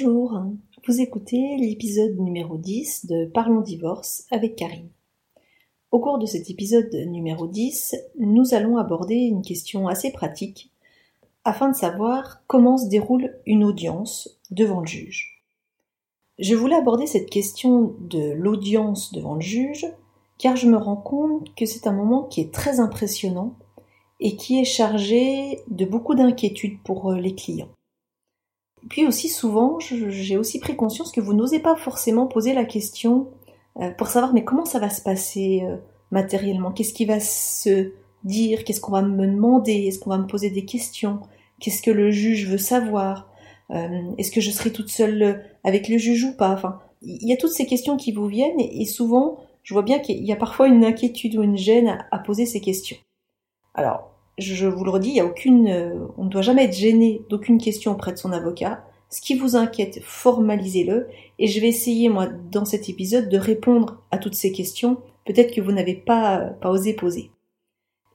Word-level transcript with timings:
Bonjour, 0.00 0.42
vous 0.86 1.00
écoutez 1.00 1.56
l'épisode 1.56 2.16
numéro 2.20 2.56
10 2.56 3.06
de 3.06 3.24
Parlons 3.24 3.62
divorce 3.62 4.26
avec 4.30 4.54
Karine. 4.54 4.90
Au 5.90 5.98
cours 5.98 6.18
de 6.18 6.26
cet 6.26 6.50
épisode 6.50 6.94
numéro 7.08 7.48
10, 7.48 7.96
nous 8.20 8.54
allons 8.54 8.76
aborder 8.76 9.16
une 9.16 9.42
question 9.42 9.88
assez 9.88 10.12
pratique 10.12 10.70
afin 11.44 11.70
de 11.70 11.74
savoir 11.74 12.42
comment 12.46 12.76
se 12.76 12.88
déroule 12.88 13.40
une 13.44 13.64
audience 13.64 14.38
devant 14.52 14.80
le 14.80 14.86
juge. 14.86 15.42
Je 16.38 16.54
voulais 16.54 16.76
aborder 16.76 17.06
cette 17.06 17.30
question 17.30 17.96
de 18.00 18.32
l'audience 18.32 19.12
devant 19.12 19.34
le 19.34 19.40
juge 19.40 19.86
car 20.38 20.54
je 20.54 20.68
me 20.68 20.76
rends 20.76 20.96
compte 20.96 21.52
que 21.56 21.66
c'est 21.66 21.88
un 21.88 21.92
moment 21.92 22.22
qui 22.24 22.40
est 22.40 22.54
très 22.54 22.78
impressionnant 22.78 23.56
et 24.20 24.36
qui 24.36 24.60
est 24.60 24.64
chargé 24.64 25.60
de 25.68 25.84
beaucoup 25.84 26.14
d'inquiétudes 26.14 26.80
pour 26.84 27.10
euh, 27.10 27.16
les 27.16 27.34
clients. 27.34 27.70
Puis 28.88 29.06
aussi 29.06 29.28
souvent, 29.28 29.78
j'ai 29.80 30.36
aussi 30.36 30.60
pris 30.60 30.76
conscience 30.76 31.12
que 31.12 31.20
vous 31.20 31.34
n'osez 31.34 31.58
pas 31.58 31.76
forcément 31.76 32.26
poser 32.26 32.54
la 32.54 32.64
question 32.64 33.28
euh, 33.80 33.90
pour 33.90 34.08
savoir 34.08 34.32
mais 34.32 34.44
comment 34.44 34.64
ça 34.64 34.78
va 34.78 34.90
se 34.90 35.02
passer 35.02 35.62
euh, 35.64 35.76
matériellement, 36.10 36.72
qu'est-ce 36.72 36.94
qui 36.94 37.04
va 37.04 37.20
se 37.20 37.92
dire, 38.24 38.64
qu'est-ce 38.64 38.80
qu'on 38.80 38.92
va 38.92 39.02
me 39.02 39.26
demander, 39.26 39.86
est-ce 39.86 39.98
qu'on 39.98 40.10
va 40.10 40.18
me 40.18 40.26
poser 40.26 40.50
des 40.50 40.64
questions, 40.64 41.20
qu'est-ce 41.60 41.82
que 41.82 41.90
le 41.90 42.10
juge 42.10 42.48
veut 42.48 42.58
savoir, 42.58 43.28
est-ce 44.16 44.30
que 44.30 44.40
je 44.40 44.50
serai 44.50 44.72
toute 44.72 44.88
seule 44.88 45.44
avec 45.62 45.88
le 45.88 45.98
juge 45.98 46.24
ou 46.24 46.32
pas, 46.34 46.50
enfin, 46.52 46.80
il 47.02 47.28
y 47.28 47.32
a 47.32 47.36
toutes 47.36 47.52
ces 47.52 47.66
questions 47.66 47.96
qui 47.96 48.12
vous 48.12 48.26
viennent 48.26 48.58
et, 48.58 48.84
souvent 48.86 49.38
je 49.62 49.74
vois 49.74 49.82
bien 49.82 49.98
qu'il 49.98 50.24
y 50.24 50.32
a 50.32 50.36
parfois 50.36 50.66
une 50.66 50.82
inquiétude 50.82 51.36
ou 51.36 51.42
une 51.42 51.58
gêne 51.58 51.98
à 52.10 52.18
poser 52.18 52.46
ces 52.46 52.62
questions. 52.62 52.96
Alors, 53.74 54.07
je 54.38 54.66
vous 54.66 54.84
le 54.84 54.90
redis, 54.90 55.10
il 55.10 55.16
y 55.16 55.20
a 55.20 55.26
aucune, 55.26 55.68
euh, 55.68 56.06
on 56.16 56.24
ne 56.24 56.30
doit 56.30 56.42
jamais 56.42 56.64
être 56.64 56.76
gêné 56.76 57.22
d'aucune 57.28 57.58
question 57.58 57.92
auprès 57.92 58.12
de 58.12 58.18
son 58.18 58.32
avocat. 58.32 58.84
Ce 59.10 59.20
qui 59.20 59.34
vous 59.36 59.56
inquiète, 59.56 60.00
formalisez-le. 60.02 61.08
Et 61.38 61.46
je 61.46 61.60
vais 61.60 61.68
essayer, 61.68 62.08
moi, 62.08 62.26
dans 62.26 62.64
cet 62.64 62.88
épisode, 62.88 63.28
de 63.28 63.38
répondre 63.38 64.02
à 64.10 64.18
toutes 64.18 64.34
ces 64.34 64.52
questions, 64.52 64.98
peut-être 65.24 65.54
que 65.54 65.60
vous 65.60 65.72
n'avez 65.72 65.94
pas, 65.94 66.38
pas 66.60 66.70
osé 66.70 66.94
poser. 66.94 67.30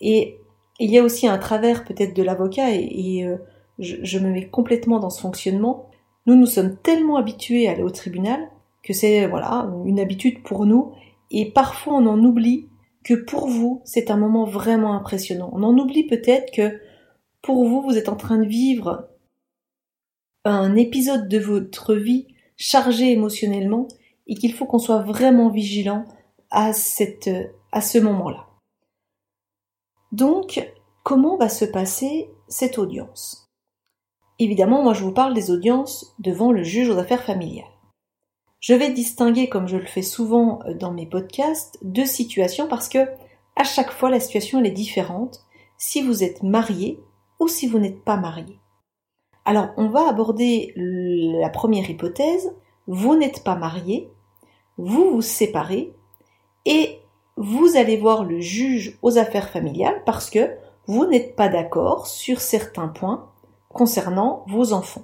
Et 0.01 0.39
il 0.79 0.91
y 0.91 0.97
a 0.97 1.03
aussi 1.03 1.27
un 1.27 1.37
travers 1.37 1.83
peut-être 1.83 2.15
de 2.15 2.23
l'avocat, 2.23 2.71
et, 2.71 3.25
euh, 3.25 3.37
je, 3.79 3.95
je, 4.03 4.19
me 4.19 4.29
mets 4.29 4.47
complètement 4.47 4.99
dans 4.99 5.09
ce 5.09 5.21
fonctionnement. 5.21 5.89
Nous, 6.25 6.35
nous 6.35 6.45
sommes 6.45 6.77
tellement 6.77 7.17
habitués 7.17 7.67
à 7.67 7.71
aller 7.71 7.83
au 7.83 7.89
tribunal 7.89 8.49
que 8.83 8.93
c'est, 8.93 9.27
voilà, 9.27 9.71
une 9.85 9.99
habitude 9.99 10.43
pour 10.43 10.65
nous, 10.65 10.93
et 11.31 11.51
parfois 11.51 11.95
on 11.95 12.05
en 12.05 12.23
oublie 12.23 12.67
que 13.03 13.13
pour 13.13 13.47
vous, 13.47 13.81
c'est 13.85 14.11
un 14.11 14.17
moment 14.17 14.45
vraiment 14.45 14.93
impressionnant. 14.93 15.49
On 15.53 15.63
en 15.63 15.77
oublie 15.77 16.07
peut-être 16.07 16.51
que 16.53 16.79
pour 17.41 17.67
vous, 17.67 17.81
vous 17.81 17.97
êtes 17.97 18.09
en 18.09 18.15
train 18.15 18.37
de 18.37 18.47
vivre 18.47 19.09
un 20.45 20.75
épisode 20.75 21.27
de 21.27 21.39
votre 21.39 21.95
vie 21.95 22.27
chargé 22.57 23.11
émotionnellement 23.11 23.87
et 24.27 24.35
qu'il 24.35 24.53
faut 24.53 24.65
qu'on 24.65 24.79
soit 24.79 25.01
vraiment 25.01 25.49
vigilant 25.49 26.05
à, 26.49 26.73
cette, 26.73 27.29
à 27.71 27.81
ce 27.81 27.97
moment-là. 27.97 28.47
Donc, 30.11 30.71
comment 31.03 31.37
va 31.37 31.49
se 31.49 31.65
passer 31.65 32.29
cette 32.47 32.77
audience? 32.77 33.49
Évidemment, 34.39 34.83
moi 34.83 34.93
je 34.93 35.03
vous 35.03 35.13
parle 35.13 35.33
des 35.33 35.51
audiences 35.51 36.15
devant 36.19 36.51
le 36.51 36.63
juge 36.63 36.89
aux 36.89 36.97
affaires 36.97 37.23
familiales. 37.23 37.72
Je 38.63 38.73
vais 38.73 38.91
distinguer, 38.91 39.49
comme 39.49 39.67
je 39.67 39.75
le 39.75 39.85
fais 39.85 40.01
souvent 40.01 40.61
euh, 40.65 40.73
dans 40.73 40.93
mes 40.93 41.05
podcasts, 41.05 41.77
deux 41.81 42.05
situations 42.05 42.69
parce 42.69 42.87
que 42.87 43.09
à 43.57 43.65
chaque 43.65 43.91
fois 43.91 44.09
la 44.09 44.21
situation 44.21 44.59
elle 44.59 44.67
est 44.67 44.71
différente 44.71 45.41
si 45.77 46.01
vous 46.01 46.23
êtes 46.23 46.43
marié 46.43 46.97
ou 47.41 47.49
si 47.49 47.67
vous 47.67 47.77
n'êtes 47.77 48.05
pas 48.05 48.15
marié. 48.15 48.57
Alors 49.43 49.71
on 49.75 49.89
va 49.89 50.07
aborder 50.07 50.71
la 50.77 51.49
première 51.49 51.89
hypothèse, 51.89 52.55
vous 52.87 53.17
n'êtes 53.17 53.43
pas 53.43 53.55
marié, 53.55 54.09
vous 54.77 55.11
vous 55.11 55.21
séparez 55.21 55.93
et 56.63 57.01
vous 57.35 57.75
allez 57.75 57.97
voir 57.97 58.23
le 58.23 58.39
juge 58.39 58.97
aux 59.01 59.17
affaires 59.17 59.49
familiales 59.49 60.03
parce 60.05 60.29
que 60.29 60.55
vous 60.87 61.05
n'êtes 61.05 61.35
pas 61.35 61.49
d'accord 61.49 62.07
sur 62.07 62.39
certains 62.39 62.87
points 62.87 63.29
concernant 63.67 64.45
vos 64.47 64.71
enfants. 64.71 65.03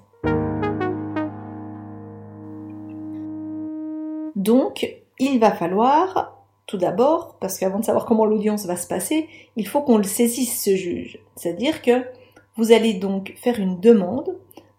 Donc, 4.39 4.89
il 5.19 5.37
va 5.37 5.51
falloir, 5.51 6.41
tout 6.65 6.77
d'abord, 6.77 7.35
parce 7.41 7.59
qu'avant 7.59 7.79
de 7.79 7.83
savoir 7.83 8.05
comment 8.05 8.23
l'audience 8.23 8.65
va 8.65 8.77
se 8.77 8.87
passer, 8.87 9.27
il 9.57 9.67
faut 9.67 9.81
qu'on 9.81 9.97
le 9.97 10.03
saisisse, 10.05 10.63
ce 10.63 10.77
juge. 10.77 11.19
C'est-à-dire 11.35 11.81
que 11.81 12.05
vous 12.55 12.71
allez 12.71 12.93
donc 12.93 13.33
faire 13.35 13.59
une 13.59 13.81
demande 13.81 14.33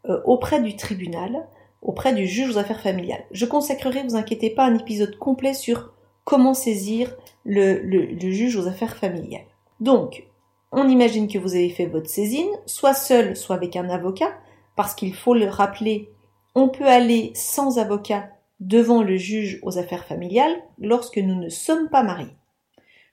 euh, 0.09 0.19
auprès 0.25 0.62
du 0.62 0.76
tribunal, 0.76 1.47
auprès 1.82 2.15
du 2.15 2.26
juge 2.26 2.56
aux 2.56 2.59
affaires 2.59 2.81
familiales. 2.81 3.22
Je 3.32 3.44
consacrerai, 3.44 4.03
vous 4.03 4.16
inquiétez 4.16 4.48
pas, 4.48 4.65
un 4.65 4.78
épisode 4.78 5.19
complet 5.19 5.53
sur 5.53 5.92
comment 6.25 6.54
saisir 6.54 7.15
le, 7.44 7.81
le 7.81 8.31
juge 8.31 8.56
aux 8.56 8.66
affaires 8.66 8.97
familiales. 8.97 9.44
Donc, 9.78 10.25
on 10.72 10.88
imagine 10.88 11.28
que 11.28 11.38
vous 11.38 11.54
avez 11.54 11.69
fait 11.69 11.84
votre 11.84 12.09
saisine, 12.09 12.48
soit 12.65 12.94
seul, 12.94 13.37
soit 13.37 13.56
avec 13.56 13.77
un 13.77 13.91
avocat, 13.91 14.32
parce 14.75 14.94
qu'il 14.94 15.15
faut 15.15 15.34
le 15.34 15.48
rappeler, 15.48 16.09
on 16.54 16.71
peut 16.71 16.87
aller 16.87 17.32
sans 17.34 17.78
avocat 17.78 18.31
devant 18.60 19.03
le 19.03 19.16
juge 19.16 19.59
aux 19.62 19.78
affaires 19.78 20.04
familiales 20.04 20.62
lorsque 20.78 21.19
nous 21.19 21.34
ne 21.34 21.48
sommes 21.48 21.88
pas 21.88 22.03
mariés. 22.03 22.37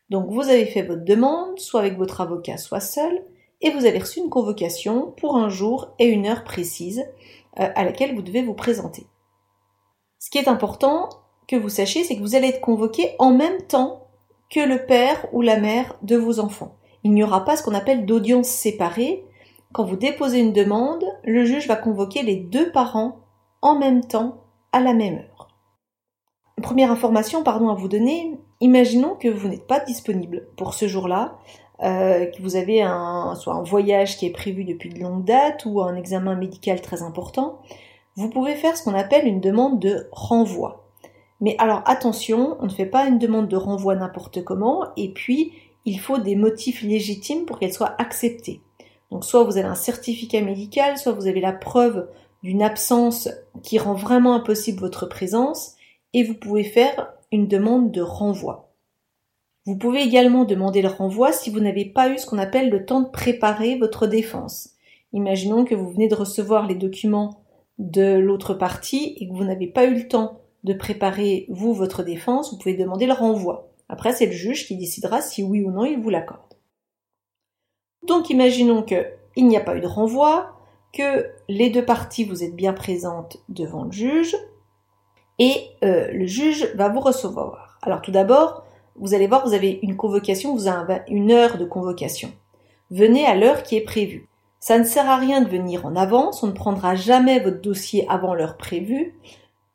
Donc 0.10 0.30
vous 0.30 0.42
avez 0.42 0.66
fait 0.66 0.84
votre 0.84 1.04
demande, 1.04 1.60
soit 1.60 1.80
avec 1.80 1.98
votre 1.98 2.22
avocat, 2.22 2.58
soit 2.58 2.80
seul, 2.80 3.24
et 3.62 3.72
vous 3.72 3.86
avez 3.86 4.00
reçu 4.00 4.20
une 4.20 4.30
convocation 4.30 5.14
pour 5.18 5.38
un 5.38 5.50
jour 5.50 5.94
et 6.00 6.06
une 6.06 6.28
heure 6.28 6.44
précise 6.44 7.06
euh, 7.60 7.70
à 7.76 7.84
laquelle 7.84 8.14
vous 8.16 8.22
devez 8.22 8.44
vous 8.44 8.54
présenter. 8.54 9.08
Ce 10.20 10.30
qui 10.30 10.38
est 10.38 10.48
important 10.48 11.10
que 11.48 11.56
vous 11.56 11.70
sachiez, 11.70 12.04
c'est 12.04 12.16
que 12.16 12.22
vous 12.22 12.36
allez 12.36 12.50
être 12.50 12.62
convoqué 12.62 13.16
en 13.20 13.32
même 13.34 13.62
temps 13.64 14.08
que 14.50 14.60
le 14.60 14.86
père 14.86 15.26
ou 15.34 15.42
la 15.42 15.58
mère 15.58 15.96
de 16.04 16.16
vos 16.16 16.40
enfants. 16.40 16.76
Il 17.04 17.12
n'y 17.12 17.24
aura 17.24 17.46
pas 17.46 17.58
ce 17.58 17.64
qu'on 17.64 17.74
appelle 17.74 18.06
d'audience 18.06 18.48
séparée. 18.48 19.26
Quand 19.74 19.84
vous 19.84 19.96
déposez 19.96 20.40
une 20.40 20.54
demande, 20.54 21.04
le 21.24 21.46
juge 21.46 21.68
va 21.68 21.76
convoquer 21.76 22.24
les 22.24 22.36
deux 22.36 22.72
parents 22.72 23.20
en 23.62 23.78
même 23.78 24.06
temps 24.06 24.44
à 24.72 24.80
la 24.80 24.94
même 24.94 25.16
heure. 25.16 25.48
Première 26.62 26.92
information, 26.92 27.44
pardon, 27.44 27.70
à 27.70 27.76
vous 27.76 27.88
donner. 27.88 28.38
Imaginons 28.62 29.16
que 29.16 29.28
vous 29.28 29.48
n'êtes 29.48 29.68
pas 29.68 29.80
disponible 29.80 30.48
pour 30.58 30.74
ce 30.74 30.88
jour-là, 30.88 31.38
euh, 31.84 32.26
que 32.26 32.42
vous 32.42 32.56
avez 32.56 32.82
un, 32.82 33.36
soit 33.36 33.54
un 33.54 33.62
voyage 33.62 34.18
qui 34.18 34.26
est 34.26 34.32
prévu 34.32 34.64
depuis 34.64 34.90
de 34.90 35.00
longue 35.00 35.24
date 35.24 35.66
ou 35.66 35.82
un 35.82 35.96
examen 35.96 36.36
médical 36.36 36.82
très 36.82 37.04
important. 37.04 37.60
Vous 38.16 38.30
pouvez 38.30 38.56
faire 38.56 38.76
ce 38.76 38.84
qu'on 38.84 38.96
appelle 38.96 39.28
une 39.28 39.42
demande 39.42 39.80
de 39.80 40.08
renvoi. 40.12 40.88
Mais 41.40 41.56
alors 41.60 41.84
attention, 41.86 42.58
on 42.60 42.66
ne 42.66 42.72
fait 42.72 42.88
pas 42.88 43.06
une 43.06 43.20
demande 43.20 43.48
de 43.48 43.58
renvoi 43.58 43.96
n'importe 43.96 44.44
comment, 44.44 44.86
et 44.98 45.14
puis 45.14 45.54
il 45.86 46.00
faut 46.00 46.18
des 46.18 46.36
motifs 46.36 46.82
légitimes 46.82 47.46
pour 47.46 47.60
qu'elle 47.60 47.74
soit 47.74 47.96
acceptée. 48.00 48.62
Donc 49.12 49.24
soit 49.24 49.44
vous 49.44 49.58
avez 49.58 49.68
un 49.68 49.76
certificat 49.76 50.42
médical, 50.42 50.98
soit 50.98 51.14
vous 51.14 51.28
avez 51.28 51.40
la 51.40 51.54
preuve 51.54 52.10
d'une 52.44 52.62
absence 52.62 53.30
qui 53.64 53.80
rend 53.80 53.94
vraiment 53.94 54.36
impossible 54.36 54.80
votre 54.80 55.06
présence, 55.06 55.76
et 56.14 56.24
vous 56.24 56.36
pouvez 56.36 56.64
faire 56.64 57.14
une 57.32 57.48
demande 57.48 57.92
de 57.92 58.02
renvoi. 58.02 58.74
Vous 59.66 59.76
pouvez 59.76 60.02
également 60.02 60.46
demander 60.46 60.82
le 60.82 60.88
renvoi 60.88 61.34
si 61.34 61.50
vous 61.50 61.60
n'avez 61.60 61.86
pas 61.86 62.10
eu 62.10 62.18
ce 62.18 62.26
qu'on 62.26 62.38
appelle 62.38 62.70
le 62.70 62.86
temps 62.86 63.02
de 63.02 63.10
préparer 63.10 63.78
votre 63.78 64.08
défense. 64.08 64.70
Imaginons 65.12 65.66
que 65.66 65.76
vous 65.76 65.90
venez 65.90 66.08
de 66.08 66.16
recevoir 66.16 66.68
les 66.68 66.76
documents 66.76 67.44
de 67.78 68.18
l'autre 68.18 68.54
partie 68.54 69.16
et 69.18 69.28
que 69.28 69.34
vous 69.34 69.44
n'avez 69.44 69.68
pas 69.68 69.86
eu 69.86 69.94
le 69.94 70.08
temps 70.08 70.40
de 70.64 70.74
préparer 70.74 71.46
vous 71.50 71.74
votre 71.74 72.04
défense, 72.04 72.52
vous 72.52 72.58
pouvez 72.58 72.76
demander 72.76 73.06
le 73.06 73.14
renvoi. 73.14 73.70
Après, 73.90 74.14
c'est 74.14 74.26
le 74.26 74.32
juge 74.32 74.68
qui 74.68 74.78
décidera 74.78 75.22
si 75.22 75.44
oui 75.44 75.62
ou 75.62 75.72
non 75.72 75.86
il 75.86 76.00
vous 76.00 76.10
l'accorde. 76.10 76.42
Donc, 78.08 78.30
imaginons 78.30 78.84
qu'il 78.84 79.48
n'y 79.48 79.58
a 79.58 79.62
pas 79.62 79.76
eu 79.76 79.82
de 79.82 79.88
renvoi, 79.88 80.57
que 80.94 81.30
les 81.48 81.70
deux 81.70 81.86
parties 81.86 82.26
vous 82.26 82.44
êtes 82.44 82.56
bien 82.56 82.74
présentes 82.74 83.38
devant 83.50 83.84
le 83.84 83.92
juge, 83.92 84.36
et 85.40 85.70
euh, 85.84 86.12
le 86.12 86.26
juge 86.26 86.72
va 86.76 86.90
vous 86.90 87.00
recevoir. 87.00 87.78
Alors 87.82 88.02
tout 88.02 88.12
d'abord, 88.12 88.64
vous 88.96 89.14
allez 89.14 89.28
voir, 89.28 89.46
vous 89.46 89.54
avez 89.54 89.80
une 89.84 89.96
convocation, 89.96 90.56
vous 90.56 90.68
avez 90.68 91.02
une 91.08 91.32
heure 91.32 91.58
de 91.58 91.66
convocation. 91.66 92.32
Venez 92.90 93.26
à 93.26 93.36
l'heure 93.36 93.64
qui 93.64 93.76
est 93.76 93.82
prévue. 93.82 94.28
Ça 94.60 94.80
ne 94.80 94.84
sert 94.84 95.10
à 95.10 95.18
rien 95.18 95.42
de 95.42 95.50
venir 95.50 95.86
en 95.86 95.96
avance, 95.96 96.42
on 96.42 96.48
ne 96.48 96.52
prendra 96.52 96.96
jamais 96.96 97.40
votre 97.40 97.62
dossier 97.62 98.08
avant 98.10 98.34
l'heure 98.34 98.58
prévue. 98.58 99.14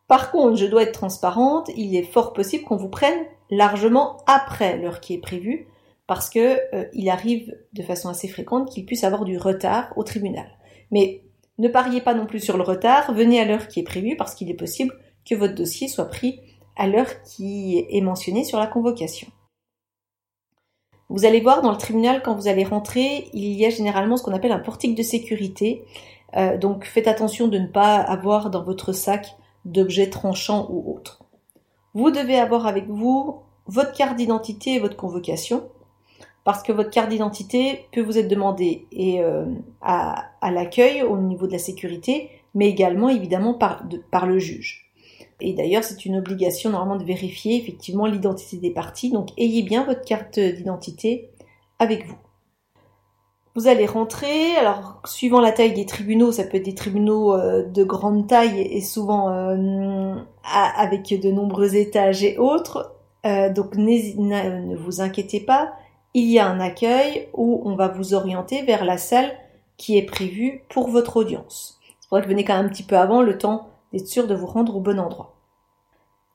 Par 0.08 0.32
contre, 0.32 0.56
je 0.56 0.66
dois 0.66 0.82
être 0.82 0.92
transparente, 0.92 1.70
il 1.76 1.94
est 1.94 2.02
fort 2.02 2.32
possible 2.32 2.64
qu'on 2.64 2.76
vous 2.76 2.88
prenne 2.88 3.24
largement 3.50 4.18
après 4.26 4.76
l'heure 4.76 5.00
qui 5.00 5.14
est 5.14 5.18
prévue, 5.18 5.68
parce 6.06 6.28
que 6.28 6.58
euh, 6.74 7.10
arrive 7.10 7.56
de 7.72 7.82
façon 7.82 8.08
assez 8.08 8.28
fréquente 8.28 8.70
qu'il 8.70 8.84
puisse 8.84 9.04
avoir 9.04 9.24
du 9.24 9.38
retard 9.38 9.92
au 9.96 10.02
tribunal. 10.02 10.46
Mais 10.92 11.22
ne 11.58 11.68
pariez 11.68 12.00
pas 12.00 12.14
non 12.14 12.26
plus 12.26 12.40
sur 12.40 12.56
le 12.56 12.62
retard, 12.62 13.12
venez 13.12 13.40
à 13.40 13.44
l'heure 13.44 13.66
qui 13.66 13.80
est 13.80 13.84
prévue, 13.84 14.16
parce 14.16 14.34
qu'il 14.34 14.50
est 14.50 14.54
possible 14.54 14.94
que 15.28 15.34
votre 15.34 15.54
dossier 15.54 15.88
soit 15.88 16.08
pris 16.08 16.40
à 16.76 16.86
l'heure 16.86 17.22
qui 17.24 17.84
est 17.90 18.00
mentionnée 18.00 18.44
sur 18.44 18.58
la 18.58 18.66
convocation. 18.68 19.28
Vous 21.08 21.24
allez 21.26 21.40
voir 21.40 21.60
dans 21.60 21.72
le 21.72 21.76
tribunal 21.76 22.22
quand 22.22 22.34
vous 22.34 22.48
allez 22.48 22.64
rentrer, 22.64 23.28
il 23.34 23.52
y 23.52 23.66
a 23.66 23.70
généralement 23.70 24.16
ce 24.16 24.22
qu'on 24.22 24.32
appelle 24.32 24.52
un 24.52 24.58
portique 24.58 24.94
de 24.94 25.02
sécurité 25.02 25.84
Euh, 26.36 26.56
donc 26.56 26.84
faites 26.84 27.08
attention 27.08 27.48
de 27.48 27.58
ne 27.58 27.66
pas 27.66 27.96
avoir 27.96 28.50
dans 28.50 28.62
votre 28.62 28.92
sac 28.92 29.36
d'objets 29.64 30.08
tranchants 30.10 30.66
ou 30.70 30.94
autres. 30.94 31.24
Vous 31.94 32.10
devez 32.10 32.38
avoir 32.38 32.66
avec 32.66 32.88
vous 32.88 33.40
votre 33.66 33.92
carte 33.92 34.16
d'identité 34.16 34.74
et 34.74 34.78
votre 34.78 34.96
convocation, 34.96 35.68
parce 36.44 36.62
que 36.62 36.72
votre 36.72 36.90
carte 36.90 37.08
d'identité 37.08 37.86
peut 37.92 38.00
vous 38.00 38.18
être 38.18 38.28
demandée 38.28 38.86
et, 38.90 39.22
euh, 39.22 39.44
à, 39.80 40.28
l'accueil 40.50 41.02
au 41.02 41.16
niveau 41.16 41.46
de 41.46 41.52
la 41.52 41.58
sécurité, 41.58 42.30
mais 42.54 42.68
également 42.68 43.08
évidemment 43.08 43.54
par, 43.54 44.26
le 44.26 44.38
juge. 44.38 44.90
Et 45.40 45.54
d'ailleurs, 45.54 45.84
c'est 45.84 46.04
une 46.04 46.16
obligation 46.16 46.70
normalement 46.70 46.96
de 46.96 47.04
vérifier 47.04 47.56
effectivement 47.56 48.06
l'identité 48.06 48.56
des 48.56 48.70
parties, 48.70 49.10
donc 49.10 49.28
ayez 49.38 49.62
bien 49.62 49.84
votre 49.84 50.04
carte 50.04 50.38
d'identité 50.38 51.30
avec 51.78 52.06
vous. 52.06 52.16
Vous 53.54 53.66
allez 53.66 53.86
rentrer, 53.86 54.56
alors 54.56 55.02
suivant 55.04 55.40
la 55.40 55.52
taille 55.52 55.74
des 55.74 55.84
tribunaux, 55.84 56.32
ça 56.32 56.44
peut 56.44 56.56
être 56.56 56.64
des 56.64 56.74
tribunaux 56.74 57.34
euh, 57.34 57.64
de 57.64 57.84
grande 57.84 58.26
taille 58.26 58.60
et 58.60 58.80
souvent 58.80 59.28
euh, 59.28 60.14
avec 60.42 61.08
de 61.20 61.30
nombreux 61.30 61.76
étages 61.76 62.24
et 62.24 62.38
autres. 62.38 62.96
Donc 63.24 63.76
ne 63.76 64.74
vous 64.74 65.00
inquiétez 65.00 65.38
pas, 65.38 65.74
il 66.14 66.30
y 66.30 66.38
a 66.38 66.46
un 66.46 66.60
accueil 66.60 67.28
où 67.34 67.62
on 67.64 67.74
va 67.74 67.88
vous 67.88 68.14
orienter 68.14 68.62
vers 68.62 68.84
la 68.84 68.98
salle 68.98 69.32
qui 69.76 69.96
est 69.96 70.02
prévue 70.02 70.62
pour 70.68 70.88
votre 70.88 71.16
audience. 71.16 71.78
C'est 72.00 72.08
pour 72.08 72.18
ça 72.18 72.22
que 72.22 72.28
venez 72.28 72.44
quand 72.44 72.56
même 72.56 72.66
un 72.66 72.68
petit 72.68 72.82
peu 72.82 72.96
avant, 72.96 73.22
le 73.22 73.38
temps 73.38 73.68
d'être 73.92 74.06
sûr 74.06 74.26
de 74.26 74.34
vous 74.34 74.46
rendre 74.46 74.76
au 74.76 74.80
bon 74.80 74.98
endroit. 74.98 75.36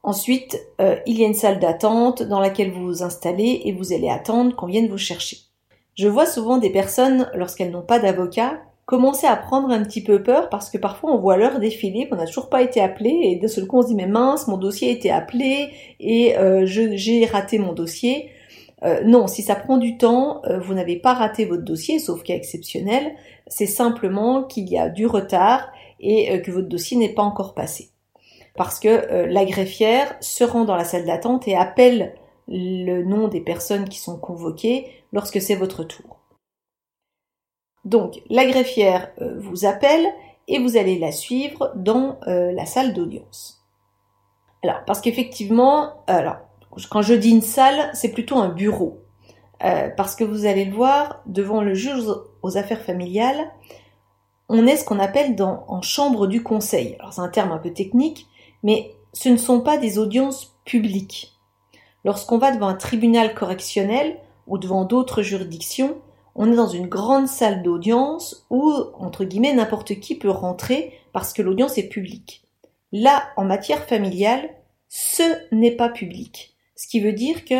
Ensuite, 0.03 0.59
il 0.79 1.19
y 1.19 1.23
a 1.23 1.27
une 1.27 1.33
salle 1.33 1.59
d'attente 1.59 2.23
dans 2.23 2.39
laquelle 2.39 2.71
vous 2.71 2.85
vous 2.85 3.03
installez 3.03 3.61
et 3.65 3.73
vous 3.73 3.93
allez 3.93 4.09
attendre 4.09 4.55
qu'on 4.55 4.67
vienne 4.67 4.89
vous 4.89 4.97
chercher. 4.97 5.37
Je 5.95 6.07
vois 6.07 6.25
souvent 6.25 6.57
des 6.57 6.69
personnes, 6.69 7.29
lorsqu'elles 7.33 7.71
n'ont 7.71 7.81
pas 7.81 7.99
d'avocat, 7.99 8.61
commencer 8.85 9.27
à 9.27 9.35
prendre 9.35 9.69
un 9.69 9.83
petit 9.83 10.01
peu 10.01 10.23
peur 10.23 10.49
parce 10.49 10.69
que 10.69 10.77
parfois 10.77 11.11
on 11.11 11.17
voit 11.17 11.35
l'heure 11.35 11.59
défiler, 11.59 12.07
qu'on 12.07 12.15
n'a 12.15 12.25
toujours 12.25 12.49
pas 12.49 12.61
été 12.61 12.79
appelé 12.79 13.09
et 13.23 13.35
d'un 13.35 13.49
seul 13.49 13.67
coup 13.67 13.79
on 13.79 13.81
se 13.81 13.87
dit 13.87 13.95
mais 13.95 14.07
mince, 14.07 14.47
mon 14.47 14.57
dossier 14.57 14.89
a 14.89 14.91
été 14.91 15.11
appelé 15.11 15.71
et 15.99 16.37
euh, 16.37 16.65
j'ai 16.65 17.25
raté 17.25 17.59
mon 17.59 17.73
dossier. 17.73 18.31
Euh, 18.83 19.01
non, 19.03 19.27
si 19.27 19.41
ça 19.41 19.55
prend 19.55 19.77
du 19.77 19.97
temps, 19.97 20.41
euh, 20.45 20.59
vous 20.59 20.73
n'avez 20.73 20.97
pas 20.97 21.13
raté 21.13 21.45
votre 21.45 21.63
dossier, 21.63 21.99
sauf 21.99 22.23
cas 22.23 22.35
exceptionnel, 22.35 23.15
c'est 23.47 23.65
simplement 23.65 24.43
qu'il 24.43 24.69
y 24.69 24.77
a 24.77 24.89
du 24.89 25.07
retard 25.07 25.71
et 25.99 26.41
que 26.43 26.51
votre 26.51 26.67
dossier 26.67 26.95
n'est 26.95 27.13
pas 27.13 27.23
encore 27.23 27.55
passé. 27.55 27.89
Parce 28.55 28.79
que 28.79 29.25
la 29.25 29.45
greffière 29.45 30.15
se 30.19 30.43
rend 30.43 30.63
dans 30.63 30.75
la 30.75 30.83
salle 30.83 31.05
d'attente 31.05 31.47
et 31.47 31.55
appelle 31.55 32.13
le 32.47 33.03
nom 33.03 33.27
des 33.27 33.41
personnes 33.41 33.89
qui 33.89 33.97
sont 33.97 34.19
convoquées 34.19 34.87
lorsque 35.11 35.41
c'est 35.41 35.55
votre 35.55 35.83
tour. 35.83 36.17
Donc 37.85 38.21
la 38.29 38.45
greffière 38.45 39.11
euh, 39.21 39.39
vous 39.39 39.65
appelle 39.65 40.05
et 40.47 40.59
vous 40.59 40.77
allez 40.77 40.99
la 40.99 41.11
suivre 41.11 41.71
dans 41.75 42.19
euh, 42.27 42.51
la 42.51 42.65
salle 42.65 42.93
d'audience. 42.93 43.65
Alors 44.61 44.83
parce 44.85 45.01
qu'effectivement, 45.01 46.03
alors 46.07 46.37
quand 46.89 47.01
je 47.01 47.13
dis 47.13 47.31
une 47.31 47.41
salle, 47.41 47.89
c'est 47.93 48.11
plutôt 48.11 48.37
un 48.37 48.49
bureau. 48.49 48.99
Euh, 49.63 49.89
parce 49.97 50.15
que 50.15 50.23
vous 50.23 50.45
allez 50.45 50.65
le 50.65 50.73
voir, 50.73 51.21
devant 51.25 51.61
le 51.61 51.73
juge 51.73 52.03
aux 52.43 52.57
affaires 52.57 52.81
familiales, 52.81 53.51
on 54.49 54.67
est 54.67 54.77
ce 54.77 54.85
qu'on 54.85 54.99
appelle 54.99 55.35
dans, 55.35 55.65
en 55.67 55.81
chambre 55.81 56.27
du 56.27 56.43
conseil. 56.43 56.95
Alors 56.99 57.13
c'est 57.13 57.21
un 57.21 57.29
terme 57.29 57.51
un 57.51 57.57
peu 57.57 57.71
technique, 57.73 58.27
mais 58.63 58.95
ce 59.13 59.29
ne 59.29 59.37
sont 59.37 59.61
pas 59.61 59.77
des 59.77 59.97
audiences 59.97 60.55
publiques. 60.63 61.33
Lorsqu'on 62.05 62.37
va 62.37 62.51
devant 62.51 62.67
un 62.67 62.75
tribunal 62.75 63.33
correctionnel 63.33 64.17
ou 64.45 64.57
devant 64.57 64.85
d'autres 64.85 65.23
juridictions, 65.23 65.97
on 66.35 66.51
est 66.51 66.55
dans 66.55 66.67
une 66.67 66.87
grande 66.87 67.27
salle 67.27 67.63
d'audience 67.63 68.45
où, 68.51 68.71
entre 68.93 69.25
guillemets, 69.25 69.53
n'importe 69.53 69.99
qui 69.99 70.15
peut 70.15 70.29
rentrer 70.29 70.93
parce 71.11 71.33
que 71.33 71.41
l'audience 71.41 71.79
est 71.79 71.89
publique. 71.89 72.43
Là, 72.91 73.23
en 73.37 73.43
matière 73.43 73.83
familiale, 73.83 74.49
ce 74.87 75.23
n'est 75.51 75.75
pas 75.75 75.89
public. 75.89 76.56
Ce 76.77 76.87
qui 76.87 77.01
veut 77.01 77.11
dire 77.11 77.43
que 77.43 77.55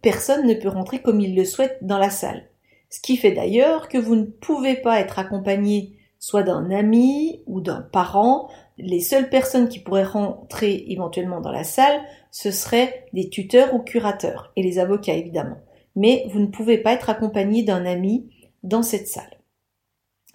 personne 0.00 0.46
ne 0.46 0.54
peut 0.54 0.68
rentrer 0.68 1.02
comme 1.02 1.20
il 1.20 1.36
le 1.36 1.44
souhaite 1.44 1.76
dans 1.82 1.98
la 1.98 2.08
salle. 2.08 2.48
Ce 2.88 3.00
qui 3.00 3.18
fait 3.18 3.32
d'ailleurs 3.32 3.88
que 3.88 3.98
vous 3.98 4.16
ne 4.16 4.24
pouvez 4.24 4.76
pas 4.76 5.00
être 5.00 5.18
accompagné 5.18 5.98
soit 6.18 6.42
d'un 6.42 6.70
ami 6.70 7.42
ou 7.46 7.60
d'un 7.60 7.80
parent. 7.80 8.48
Les 8.78 9.00
seules 9.00 9.28
personnes 9.28 9.68
qui 9.68 9.80
pourraient 9.80 10.04
rentrer 10.04 10.84
éventuellement 10.88 11.40
dans 11.40 11.52
la 11.52 11.64
salle 11.64 12.00
ce 12.30 12.50
seraient 12.50 13.06
des 13.12 13.28
tuteurs 13.28 13.74
ou 13.74 13.80
curateurs, 13.80 14.52
et 14.54 14.62
les 14.62 14.78
avocats 14.78 15.14
évidemment. 15.14 15.58
Mais 15.96 16.24
vous 16.30 16.38
ne 16.38 16.46
pouvez 16.46 16.78
pas 16.78 16.92
être 16.92 17.10
accompagné 17.10 17.64
d'un 17.64 17.84
ami 17.84 18.30
dans 18.62 18.82
cette 18.82 19.08
salle. 19.08 19.40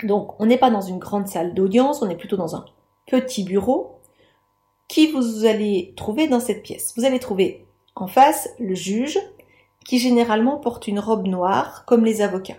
Donc 0.03 0.39
on 0.41 0.45
n'est 0.45 0.57
pas 0.57 0.71
dans 0.71 0.81
une 0.81 0.99
grande 0.99 1.27
salle 1.27 1.53
d'audience, 1.53 2.01
on 2.01 2.09
est 2.09 2.17
plutôt 2.17 2.35
dans 2.35 2.55
un 2.55 2.65
petit 3.07 3.43
bureau 3.43 4.01
qui 4.89 5.07
vous 5.07 5.45
allez 5.45 5.93
trouver 5.95 6.27
dans 6.27 6.39
cette 6.39 6.63
pièce? 6.63 6.93
Vous 6.97 7.05
allez 7.05 7.19
trouver 7.19 7.65
en 7.95 8.07
face 8.07 8.49
le 8.59 8.75
juge 8.75 9.19
qui 9.85 9.99
généralement 9.99 10.57
porte 10.57 10.87
une 10.87 10.99
robe 10.99 11.27
noire 11.27 11.85
comme 11.85 12.05
les 12.05 12.21
avocats. 12.21 12.57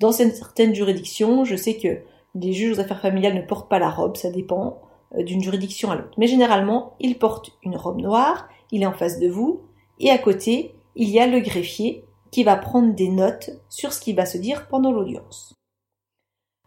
Dans 0.00 0.12
certaines 0.12 0.74
juridictions, 0.74 1.44
je 1.44 1.56
sais 1.56 1.76
que 1.76 1.98
les 2.34 2.52
juges 2.52 2.76
aux 2.76 2.80
affaires 2.80 3.00
familiales 3.00 3.34
ne 3.34 3.42
portent 3.42 3.70
pas 3.70 3.78
la 3.78 3.90
robe, 3.90 4.16
ça 4.16 4.30
dépend 4.30 4.82
euh, 5.16 5.22
d'une 5.22 5.42
juridiction 5.42 5.90
à 5.90 5.96
l'autre. 5.96 6.14
Mais 6.18 6.26
généralement, 6.26 6.94
ils 7.00 7.18
portent 7.18 7.50
une 7.62 7.76
robe 7.76 8.00
noire 8.00 8.48
il 8.70 8.82
est 8.82 8.86
en 8.86 8.92
face 8.92 9.18
de 9.18 9.28
vous, 9.28 9.62
et 9.98 10.10
à 10.10 10.18
côté, 10.18 10.74
il 10.94 11.08
y 11.08 11.20
a 11.20 11.26
le 11.26 11.40
greffier 11.40 12.04
qui 12.30 12.44
va 12.44 12.56
prendre 12.56 12.94
des 12.94 13.08
notes 13.08 13.50
sur 13.68 13.92
ce 13.92 14.00
qui 14.00 14.12
va 14.12 14.26
se 14.26 14.38
dire 14.38 14.68
pendant 14.68 14.92
l'audience. 14.92 15.54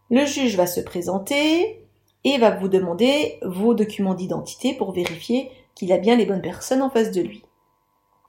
Le 0.10 0.26
juge 0.26 0.58
va 0.58 0.68
se 0.68 0.82
présenter 0.82 1.86
et 2.24 2.38
va 2.38 2.52
vous 2.52 2.68
demander 2.68 3.40
vos 3.44 3.74
documents 3.74 4.14
d'identité 4.14 4.74
pour 4.74 4.92
vérifier 4.92 5.52
qu'il 5.76 5.94
a 5.94 5.98
bien 5.98 6.16
les 6.16 6.26
bonnes 6.26 6.42
personnes 6.42 6.82
en 6.82 6.90
face 6.90 7.12
de 7.12 7.22
lui. 7.22 7.44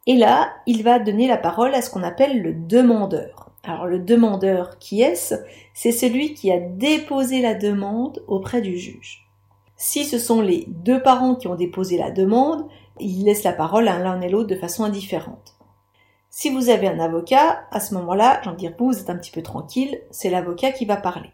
Et 0.06 0.16
là, 0.16 0.52
il 0.66 0.82
va 0.82 0.98
donner 0.98 1.28
la 1.28 1.36
parole 1.36 1.74
à 1.74 1.82
ce 1.82 1.90
qu'on 1.90 2.02
appelle 2.02 2.42
le 2.42 2.54
demandeur. 2.54 3.50
Alors 3.62 3.86
le 3.86 4.00
demandeur, 4.00 4.78
qui 4.78 5.02
est-ce? 5.02 5.34
C'est 5.74 5.92
celui 5.92 6.34
qui 6.34 6.50
a 6.50 6.58
déposé 6.58 7.40
la 7.40 7.54
demande 7.54 8.24
auprès 8.26 8.60
du 8.60 8.76
juge. 8.76 9.28
Si 9.76 10.04
ce 10.04 10.18
sont 10.18 10.40
les 10.40 10.64
deux 10.68 11.02
parents 11.02 11.36
qui 11.36 11.46
ont 11.46 11.54
déposé 11.54 11.96
la 11.98 12.10
demande, 12.10 12.66
il 12.98 13.24
laisse 13.24 13.44
la 13.44 13.52
parole 13.52 13.88
à 13.88 13.98
l'un 13.98 14.20
et 14.20 14.28
l'autre 14.28 14.48
de 14.48 14.56
façon 14.56 14.84
indifférente. 14.84 15.56
Si 16.30 16.50
vous 16.50 16.70
avez 16.70 16.88
un 16.88 16.98
avocat, 16.98 17.64
à 17.70 17.78
ce 17.78 17.94
moment-là, 17.94 18.40
j'en 18.42 18.54
dire 18.54 18.72
vous, 18.78 18.86
vous 18.86 18.98
êtes 18.98 19.10
un 19.10 19.18
petit 19.18 19.30
peu 19.30 19.42
tranquille, 19.42 20.00
c'est 20.10 20.30
l'avocat 20.30 20.72
qui 20.72 20.84
va 20.84 20.96
parler. 20.96 21.30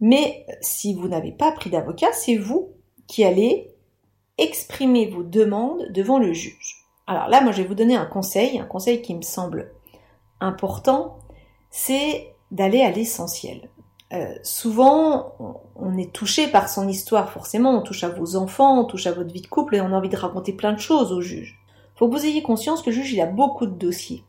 Mais 0.00 0.46
si 0.60 0.94
vous 0.94 1.08
n'avez 1.08 1.32
pas 1.32 1.52
pris 1.52 1.70
d'avocat, 1.70 2.12
c'est 2.12 2.36
vous 2.36 2.70
qui 3.06 3.24
allez 3.24 3.70
exprimer 4.36 5.06
vos 5.06 5.22
demandes 5.22 5.90
devant 5.90 6.18
le 6.18 6.32
juge. 6.32 6.77
Alors 7.08 7.28
là, 7.28 7.40
moi, 7.40 7.52
je 7.52 7.62
vais 7.62 7.66
vous 7.66 7.74
donner 7.74 7.96
un 7.96 8.04
conseil, 8.04 8.58
un 8.58 8.66
conseil 8.66 9.00
qui 9.00 9.14
me 9.14 9.22
semble 9.22 9.72
important, 10.40 11.18
c'est 11.70 12.34
d'aller 12.50 12.82
à 12.82 12.90
l'essentiel. 12.90 13.70
Euh, 14.12 14.34
souvent, 14.42 15.34
on 15.74 15.96
est 15.96 16.12
touché 16.12 16.48
par 16.48 16.68
son 16.68 16.86
histoire, 16.86 17.30
forcément, 17.30 17.78
on 17.78 17.80
touche 17.80 18.04
à 18.04 18.10
vos 18.10 18.36
enfants, 18.36 18.82
on 18.82 18.84
touche 18.84 19.06
à 19.06 19.12
votre 19.12 19.32
vie 19.32 19.40
de 19.40 19.46
couple 19.46 19.76
et 19.76 19.80
on 19.80 19.86
a 19.86 19.96
envie 19.96 20.10
de 20.10 20.16
raconter 20.16 20.52
plein 20.52 20.74
de 20.74 20.78
choses 20.78 21.10
au 21.10 21.22
juge. 21.22 21.58
Faut 21.96 22.08
que 22.08 22.14
vous 22.14 22.26
ayez 22.26 22.42
conscience 22.42 22.82
que 22.82 22.90
le 22.90 22.96
juge, 22.96 23.14
il 23.14 23.22
a 23.22 23.26
beaucoup 23.26 23.64
de 23.64 23.74
dossiers 23.74 24.22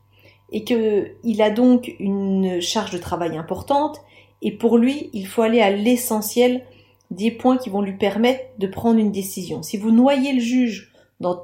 et 0.50 0.64
qu'il 0.64 1.42
a 1.42 1.50
donc 1.50 1.94
une 2.00 2.62
charge 2.62 2.92
de 2.92 2.98
travail 2.98 3.38
importante 3.38 4.02
et 4.42 4.54
pour 4.54 4.78
lui, 4.78 5.10
il 5.12 5.28
faut 5.28 5.42
aller 5.42 5.62
à 5.62 5.70
l'essentiel 5.70 6.64
des 7.12 7.30
points 7.30 7.58
qui 7.58 7.70
vont 7.70 7.82
lui 7.82 7.98
permettre 7.98 8.46
de 8.58 8.68
prendre 8.68 9.00
une 9.00 9.12
décision. 9.12 9.64
Si 9.64 9.78
vous 9.78 9.92
noyez 9.92 10.32
le 10.32 10.40
juge 10.40 10.94
dans 11.20 11.36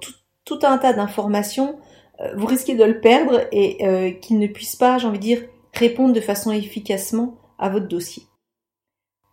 tout, 0.46 0.60
un 0.64 0.78
tas 0.78 0.94
d'informations, 0.94 1.76
euh, 2.22 2.34
vous 2.38 2.46
risquez 2.46 2.76
de 2.76 2.84
le 2.84 3.02
perdre 3.02 3.42
et 3.52 3.86
euh, 3.86 4.12
qu'il 4.12 4.40
ne 4.40 4.48
puisse 4.48 4.76
pas, 4.76 4.98
j'ai 4.98 5.08
envie 5.08 5.20
de 5.20 5.24
dire, 5.24 5.44
répondre 5.74 6.14
de 6.14 6.22
façon 6.22 6.52
efficacement 6.52 7.36
à 7.60 7.70
votre 7.70 7.88
dossier. 7.88 8.24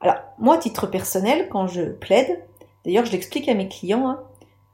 Alors, 0.00 0.16
moi, 0.38 0.57
à 0.57 0.59
titre 0.59 0.87
personnel, 0.87 1.49
quand 1.49 1.69
je 1.69 1.83
plaide, 1.83 2.42
d'ailleurs, 2.85 3.04
je 3.04 3.12
l'explique 3.12 3.49
à 3.49 3.54
mes 3.54 3.69
clients, 3.69 4.09
hein, 4.09 4.23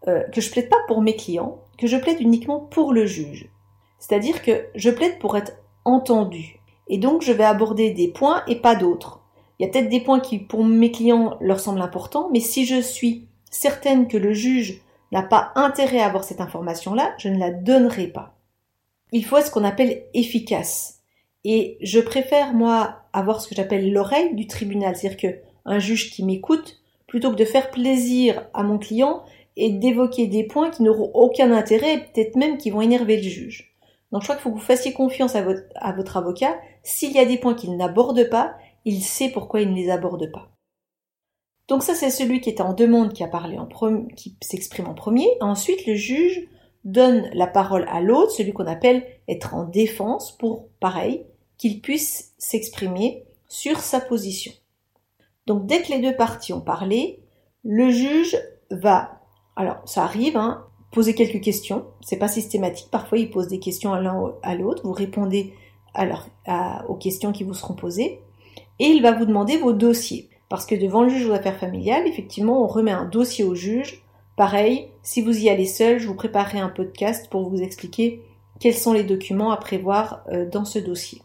euh, 0.07 0.23
que 0.33 0.41
je 0.41 0.51
plaide 0.51 0.71
pas 0.71 0.79
pour 0.87 1.03
mes 1.03 1.17
clients, 1.17 1.59
que 1.77 1.87
je 1.87 1.97
plaide 1.97 2.21
uniquement 2.21 2.61
pour 2.61 2.93
le 2.93 3.05
juge. 3.05 3.51
C'est-à-dire 3.99 4.43
que 4.43 4.67
je 4.75 4.91
plaide 4.91 5.19
pour 5.19 5.37
être 5.37 5.53
entendu. 5.85 6.61
Et 6.87 6.99
donc, 6.99 7.23
je 7.23 7.33
vais 7.33 7.45
aborder 7.45 7.91
des 7.91 8.09
points 8.09 8.43
et 8.47 8.57
pas 8.57 8.77
d'autres. 8.77 9.21
Il 9.59 9.67
y 9.67 9.69
a 9.69 9.73
peut-être 9.73 9.89
des 9.89 10.01
points 10.01 10.21
qui, 10.21 10.39
pour 10.39 10.65
mes 10.65 10.93
clients, 10.93 11.37
leur 11.41 11.61
semblent 11.61 11.83
importants, 11.83 12.31
mais 12.33 12.41
si 12.41 12.65
je 12.65 12.81
suis 12.81 13.27
certaine 13.51 14.07
que 14.07 14.17
le 14.17 14.33
juge 14.33 14.81
n'a 15.13 15.23
pas 15.23 15.53
intérêt 15.55 16.01
à 16.01 16.07
avoir 16.07 16.25
cette 16.25 16.41
information-là, 16.41 17.15
je 17.19 17.29
ne 17.29 17.39
la 17.39 17.51
donnerai 17.51 18.09
pas. 18.09 18.37
Il 19.13 19.25
faut 19.25 19.41
ce 19.41 19.51
qu'on 19.51 19.65
appelle 19.65 20.05
efficace. 20.15 21.01
Et 21.45 21.79
je 21.81 22.01
préfère, 22.01 22.53
moi, 22.53 23.03
avoir 23.13 23.41
ce 23.41 23.49
que 23.49 23.55
j'appelle 23.55 23.93
l'oreille 23.93 24.35
du 24.35 24.47
tribunal, 24.47 24.97
c'est-à-dire 24.97 25.19
que 25.19 25.39
un 25.65 25.79
juge 25.79 26.11
qui 26.11 26.25
m'écoute, 26.25 26.81
plutôt 27.07 27.31
que 27.31 27.37
de 27.37 27.45
faire 27.45 27.71
plaisir 27.71 28.47
à 28.55 28.63
mon 28.63 28.79
client 28.79 29.23
et 29.57 29.71
d'évoquer 29.71 30.27
des 30.27 30.45
points 30.45 30.71
qui 30.71 30.83
n'auront 30.83 31.11
aucun 31.15 31.53
intérêt, 31.53 31.99
peut-être 31.99 32.37
même 32.37 32.59
qui 32.59 32.71
vont 32.71 32.81
énerver 32.81 33.17
le 33.17 33.23
juge. 33.23 33.75
Donc 34.13 34.23
je 34.23 34.27
crois 34.27 34.37
qu'il 34.37 34.43
faut 34.43 34.51
que 34.51 34.59
vous 34.59 34.61
fassiez 34.61 34.93
confiance 34.93 35.35
à 35.35 35.93
votre 35.93 36.17
avocat. 36.17 36.59
S'il 36.83 37.13
y 37.13 37.19
a 37.19 37.25
des 37.25 37.39
points 37.39 37.55
qu'il 37.55 37.77
n'aborde 37.77 38.29
pas, 38.31 38.57
il 38.85 39.03
sait 39.03 39.31
pourquoi 39.31 39.61
il 39.61 39.71
ne 39.71 39.77
les 39.77 39.91
aborde 39.91 40.31
pas. 40.33 40.51
Donc 41.69 41.83
ça, 41.83 41.95
c'est 41.95 42.11
celui 42.11 42.41
qui 42.41 42.49
est 42.49 42.63
en 42.63 42.73
demande 42.73 43.13
qui 43.13 43.23
a 43.23 43.29
parlé 43.29 43.59
en 43.59 43.67
premier, 43.67 44.09
qui 44.15 44.37
s'exprime 44.41 44.89
en 44.89 44.95
premier. 44.95 45.29
Ensuite, 45.41 45.87
le 45.87 45.95
juge 45.95 46.49
donne 46.85 47.29
la 47.35 47.47
parole 47.47 47.87
à 47.91 48.01
l'autre, 48.01 48.33
celui 48.33 48.53
qu'on 48.55 48.67
appelle 48.67 49.05
être 49.29 49.55
en 49.55 49.65
défense, 49.65 50.37
pour, 50.39 50.69
pareil, 50.81 51.27
qu'il 51.59 51.81
puisse 51.83 52.33
s'exprimer 52.39 53.25
sur 53.49 53.81
sa 53.81 54.01
position. 54.01 54.53
Donc 55.47 55.67
dès 55.67 55.83
que 55.83 55.93
les 55.93 55.99
deux 55.99 56.17
parties 56.17 56.53
ont 56.53 56.61
parlé, 56.61 57.21
le 57.65 57.91
juge 57.91 58.39
va, 58.71 59.21
alors 59.57 59.81
ça 59.85 60.05
arrive, 60.05 60.37
hein, 60.37 60.67
poser 60.91 61.15
quelques 61.15 61.43
questions. 61.43 61.87
C'est 62.01 62.19
pas 62.19 62.29
systématique. 62.29 62.89
Parfois, 62.91 63.19
il 63.19 63.31
pose 63.31 63.49
des 63.49 63.59
questions 63.59 63.93
à 63.93 64.01
l'un 64.01 64.35
à 64.43 64.55
l'autre. 64.55 64.83
Vous 64.85 64.93
répondez 64.93 65.53
alors 65.95 66.27
aux 66.89 66.95
questions 66.95 67.33
qui 67.33 67.45
vous 67.45 67.55
seront 67.55 67.75
posées. 67.75 68.21
Et 68.79 68.87
il 68.87 69.03
va 69.03 69.13
vous 69.13 69.27
demander 69.27 69.57
vos 69.57 69.73
dossiers. 69.73 70.31
Parce 70.49 70.67
que 70.67 70.75
devant 70.75 71.03
le 71.03 71.11
juge 71.11 71.27
aux 71.27 71.35
affaires 71.35 71.59
familiales, 71.59 72.07
effectivement, 72.07 72.63
on 72.63 72.67
remet 72.67 72.91
un 72.91 73.05
dossier 73.05 73.45
au 73.45 73.55
juge. 73.55 74.03
Pareil, 74.37 74.91
si 75.03 75.21
vous 75.21 75.39
y 75.39 75.51
allez 75.51 75.67
seul, 75.67 75.99
je 75.99 76.07
vous 76.07 76.15
préparerai 76.15 76.59
un 76.59 76.69
podcast 76.69 77.29
pour 77.31 77.49
vous 77.49 77.61
expliquer 77.61 78.23
quels 78.61 78.75
sont 78.75 78.93
les 78.93 79.05
documents 79.05 79.51
à 79.51 79.57
prévoir 79.57 80.25
euh, 80.33 80.49
dans 80.49 80.65
ce 80.65 80.79
dossier. 80.79 81.23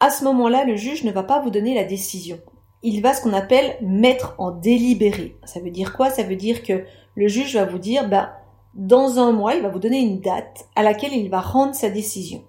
À 0.00 0.10
ce 0.10 0.24
moment-là, 0.24 0.64
le 0.64 0.76
juge 0.76 1.04
ne 1.04 1.12
va 1.12 1.22
pas 1.22 1.40
vous 1.40 1.50
donner 1.50 1.74
la 1.74 1.84
décision. 1.84 2.38
Il 2.82 3.02
va 3.02 3.14
ce 3.14 3.22
qu'on 3.22 3.32
appelle 3.32 3.76
mettre 3.80 4.34
en 4.38 4.50
délibéré. 4.50 5.36
Ça 5.44 5.60
veut 5.60 5.70
dire 5.70 5.94
quoi? 5.94 6.10
Ça 6.10 6.24
veut 6.24 6.36
dire 6.36 6.62
que 6.62 6.84
le 7.14 7.28
juge 7.28 7.54
va 7.54 7.64
vous 7.64 7.78
dire, 7.78 8.08
bah, 8.08 8.32
dans 8.74 9.18
un 9.18 9.32
mois, 9.32 9.54
il 9.54 9.62
va 9.62 9.68
vous 9.68 9.78
donner 9.78 10.00
une 10.00 10.20
date 10.20 10.68
à 10.74 10.82
laquelle 10.82 11.12
il 11.12 11.30
va 11.30 11.40
rendre 11.40 11.74
sa 11.74 11.90
décision. 11.90 12.42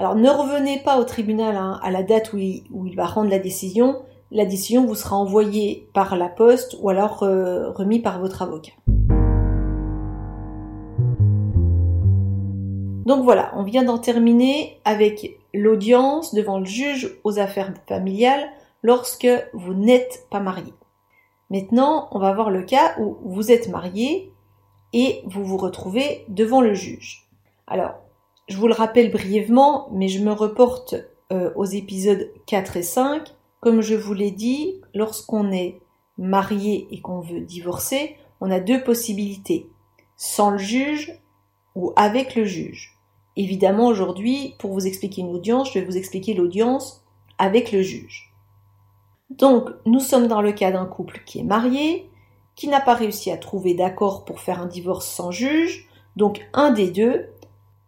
Alors 0.00 0.16
ne 0.16 0.30
revenez 0.30 0.78
pas 0.78 0.98
au 0.98 1.04
tribunal 1.04 1.58
hein, 1.58 1.78
à 1.82 1.90
la 1.90 2.02
date 2.02 2.32
où 2.32 2.38
il, 2.38 2.94
va 2.96 3.04
rendre 3.04 3.28
la 3.28 3.38
décision. 3.38 4.00
La 4.30 4.46
décision 4.46 4.86
vous 4.86 4.94
sera 4.94 5.14
envoyée 5.14 5.90
par 5.92 6.16
la 6.16 6.30
poste 6.30 6.74
ou 6.80 6.88
alors 6.88 7.22
euh, 7.22 7.70
remis 7.72 7.98
par 7.98 8.18
votre 8.18 8.40
avocat. 8.40 8.72
Donc 13.04 13.24
voilà, 13.24 13.52
on 13.54 13.62
vient 13.62 13.82
d'en 13.82 13.98
terminer 13.98 14.80
avec 14.86 15.38
l'audience 15.52 16.34
devant 16.34 16.60
le 16.60 16.64
juge 16.64 17.18
aux 17.22 17.38
affaires 17.38 17.74
familiales 17.86 18.48
lorsque 18.82 19.28
vous 19.52 19.74
n'êtes 19.74 20.26
pas 20.30 20.40
marié. 20.40 20.72
Maintenant, 21.50 22.08
on 22.12 22.18
va 22.18 22.32
voir 22.32 22.48
le 22.48 22.62
cas 22.62 22.94
où 22.98 23.18
vous 23.22 23.52
êtes 23.52 23.68
marié 23.68 24.32
et 24.94 25.20
vous 25.26 25.44
vous 25.44 25.58
retrouvez 25.58 26.24
devant 26.28 26.62
le 26.62 26.72
juge. 26.72 27.28
Alors, 27.66 27.96
je 28.50 28.56
vous 28.56 28.66
le 28.66 28.74
rappelle 28.74 29.12
brièvement, 29.12 29.88
mais 29.92 30.08
je 30.08 30.22
me 30.22 30.32
reporte 30.32 30.96
euh, 31.30 31.52
aux 31.54 31.64
épisodes 31.64 32.32
4 32.46 32.78
et 32.78 32.82
5. 32.82 33.32
Comme 33.60 33.80
je 33.80 33.94
vous 33.94 34.12
l'ai 34.12 34.32
dit, 34.32 34.80
lorsqu'on 34.92 35.52
est 35.52 35.80
marié 36.18 36.88
et 36.90 37.00
qu'on 37.00 37.20
veut 37.20 37.42
divorcer, 37.42 38.16
on 38.40 38.50
a 38.50 38.58
deux 38.58 38.82
possibilités. 38.82 39.68
Sans 40.16 40.50
le 40.50 40.58
juge 40.58 41.16
ou 41.76 41.92
avec 41.94 42.34
le 42.34 42.44
juge. 42.44 42.98
Évidemment, 43.36 43.86
aujourd'hui, 43.86 44.56
pour 44.58 44.72
vous 44.72 44.84
expliquer 44.84 45.20
une 45.20 45.36
audience, 45.36 45.72
je 45.72 45.78
vais 45.78 45.84
vous 45.84 45.96
expliquer 45.96 46.34
l'audience 46.34 47.04
avec 47.38 47.70
le 47.70 47.82
juge. 47.82 48.34
Donc, 49.30 49.70
nous 49.86 50.00
sommes 50.00 50.26
dans 50.26 50.42
le 50.42 50.50
cas 50.50 50.72
d'un 50.72 50.86
couple 50.86 51.22
qui 51.24 51.38
est 51.38 51.44
marié, 51.44 52.10
qui 52.56 52.66
n'a 52.66 52.80
pas 52.80 52.94
réussi 52.94 53.30
à 53.30 53.36
trouver 53.36 53.74
d'accord 53.74 54.24
pour 54.24 54.40
faire 54.40 54.60
un 54.60 54.66
divorce 54.66 55.06
sans 55.06 55.30
juge, 55.30 55.88
donc 56.16 56.44
un 56.52 56.72
des 56.72 56.90
deux 56.90 57.28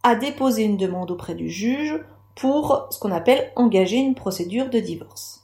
à 0.02 0.14
déposer 0.14 0.64
une 0.64 0.76
demande 0.76 1.11
auprès 1.11 1.35
du 1.35 1.49
juge 1.49 1.99
pour 2.35 2.88
ce 2.90 2.99
qu'on 2.99 3.12
appelle 3.12 3.52
engager 3.56 3.97
une 3.97 4.14
procédure 4.14 4.71
de 4.71 4.80
divorce. 4.80 5.42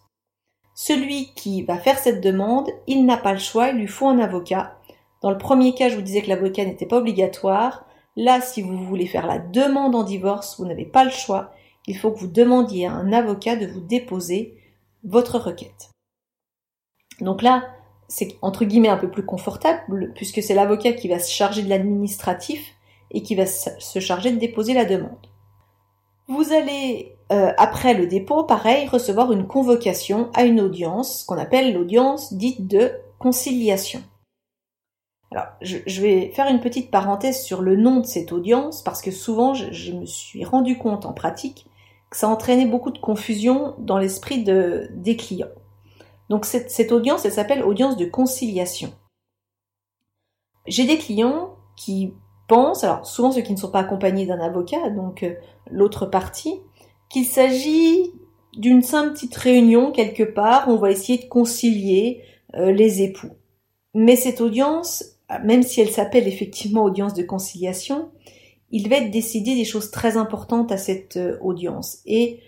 Celui 0.75 1.35
qui 1.35 1.63
va 1.63 1.79
faire 1.79 1.99
cette 1.99 2.21
demande, 2.21 2.69
il 2.87 3.05
n'a 3.05 3.17
pas 3.17 3.33
le 3.33 3.39
choix, 3.39 3.69
il 3.69 3.79
lui 3.79 3.87
faut 3.87 4.09
un 4.09 4.19
avocat. 4.19 4.79
Dans 5.23 5.31
le 5.31 5.39
premier 5.39 5.75
cas, 5.75 5.89
je 5.89 5.97
vous 5.97 6.03
disais 6.03 6.23
que 6.23 6.29
l'avocat 6.29 6.65
n'était 6.65 6.87
pas 6.87 6.99
obligatoire. 6.99 7.85
Là, 8.17 8.41
si 8.41 8.63
vous 8.63 8.85
voulez 8.85 9.07
faire 9.07 9.27
la 9.27 9.39
demande 9.39 9.95
en 9.95 10.05
divorce, 10.05 10.59
vous 10.59 10.67
n'avez 10.67 10.85
pas 10.85 11.05
le 11.05 11.11
choix. 11.11 11.53
Il 11.87 11.97
faut 11.97 12.13
que 12.13 12.19
vous 12.21 12.29
demandiez 12.29 12.87
à 12.87 12.93
un 12.93 13.13
avocat 13.13 13.57
de 13.57 13.67
vous 13.67 13.81
déposer 13.81 14.57
votre 15.05 15.39
requête. 15.39 15.91
Donc 17.21 17.43
là, 17.43 17.65
c'est 18.09 18.37
entre 18.43 18.65
guillemets 18.65 18.89
un 18.89 18.97
peu 18.97 19.11
plus 19.11 19.25
confortable 19.25 20.13
puisque 20.15 20.43
c'est 20.43 20.55
l'avocat 20.55 20.93
qui 20.93 21.09
va 21.09 21.19
se 21.19 21.31
charger 21.31 21.63
de 21.63 21.69
l'administratif 21.69 22.75
et 23.11 23.23
qui 23.23 23.35
va 23.35 23.47
se 23.47 24.01
charger 24.01 24.31
de 24.31 24.39
déposer 24.39 24.75
la 24.75 24.85
demande. 24.85 25.29
Vous 26.29 26.53
allez, 26.53 27.17
euh, 27.33 27.53
après 27.57 27.95
le 27.95 28.07
dépôt, 28.07 28.45
pareil, 28.45 28.87
recevoir 28.87 29.33
une 29.33 29.47
convocation 29.47 30.31
à 30.35 30.45
une 30.45 30.61
audience, 30.61 31.25
qu'on 31.25 31.39
appelle 31.39 31.73
l'audience 31.73 32.35
dite 32.35 32.67
de 32.67 32.93
conciliation. 33.19 34.03
Alors, 35.31 35.47
je, 35.63 36.01
vais 36.01 36.31
faire 36.35 36.49
une 36.49 36.61
petite 36.61 36.91
parenthèse 36.91 37.43
sur 37.43 37.63
le 37.63 37.77
nom 37.77 38.01
de 38.01 38.07
cette 38.07 38.33
audience, 38.33 38.83
parce 38.83 39.01
que 39.01 39.11
souvent, 39.11 39.55
je, 39.55 39.93
me 39.93 40.05
suis 40.05 40.45
rendu 40.45 40.77
compte 40.77 41.07
en 41.07 41.15
pratique 41.15 41.67
que 42.11 42.17
ça 42.17 42.29
entraînait 42.29 42.67
beaucoup 42.67 42.91
de 42.91 42.99
confusion 42.99 43.75
dans 43.79 43.99
l'esprit 43.99 44.43
de, 44.43 44.89
des 44.93 45.17
clients. 45.17 45.49
Donc, 46.29 46.45
cette 46.45 46.93
audience, 46.93 47.25
elle 47.25 47.33
s'appelle 47.33 47.63
audience 47.63 47.97
de 47.97 48.05
conciliation. 48.05 48.93
J'ai 50.67 50.87
des 50.87 50.99
clients 50.99 51.57
qui 51.77 52.13
alors 52.51 53.07
souvent 53.07 53.33
ceux 53.33 53.43
qui 53.43 53.53
ne 53.53 53.59
sont 53.59 53.71
pas 53.71 53.81
accompagnés 53.81 54.27
d'un 54.27 54.41
avocat, 54.41 54.91
donc 54.91 55.23
euh, 55.23 55.35
l'autre 55.71 56.07
partie, 56.07 56.55
qu'il 57.11 57.25
s'agit 57.25 58.13
d'une 58.57 58.83
simple 58.83 59.13
petite 59.13 59.37
réunion 59.37 59.93
quelque 59.93 60.23
part, 60.23 60.69
on 60.69 60.77
va 60.77 60.91
essayer 60.91 61.19
de 61.19 61.29
concilier 61.29 62.23
euh, 62.55 62.73
les 62.73 63.03
époux. 63.03 63.31
Mais 63.95 64.17
cette 64.17 64.41
audience, 64.41 65.05
même 65.45 65.63
si 65.63 65.81
elle 65.81 65.91
s'appelle 65.91 66.27
effectivement 66.27 66.85
audience 66.85 67.15
de 67.15 67.23
conciliation, 67.23 68.11
il 68.71 68.89
va 68.89 68.97
être 68.97 69.11
décidé 69.11 69.55
des 69.55 69.65
choses 69.65 69.91
très 69.91 70.17
importantes 70.17 70.73
à 70.73 70.77
cette 70.77 71.17
euh, 71.17 71.39
audience. 71.41 71.99
Et 72.07 72.41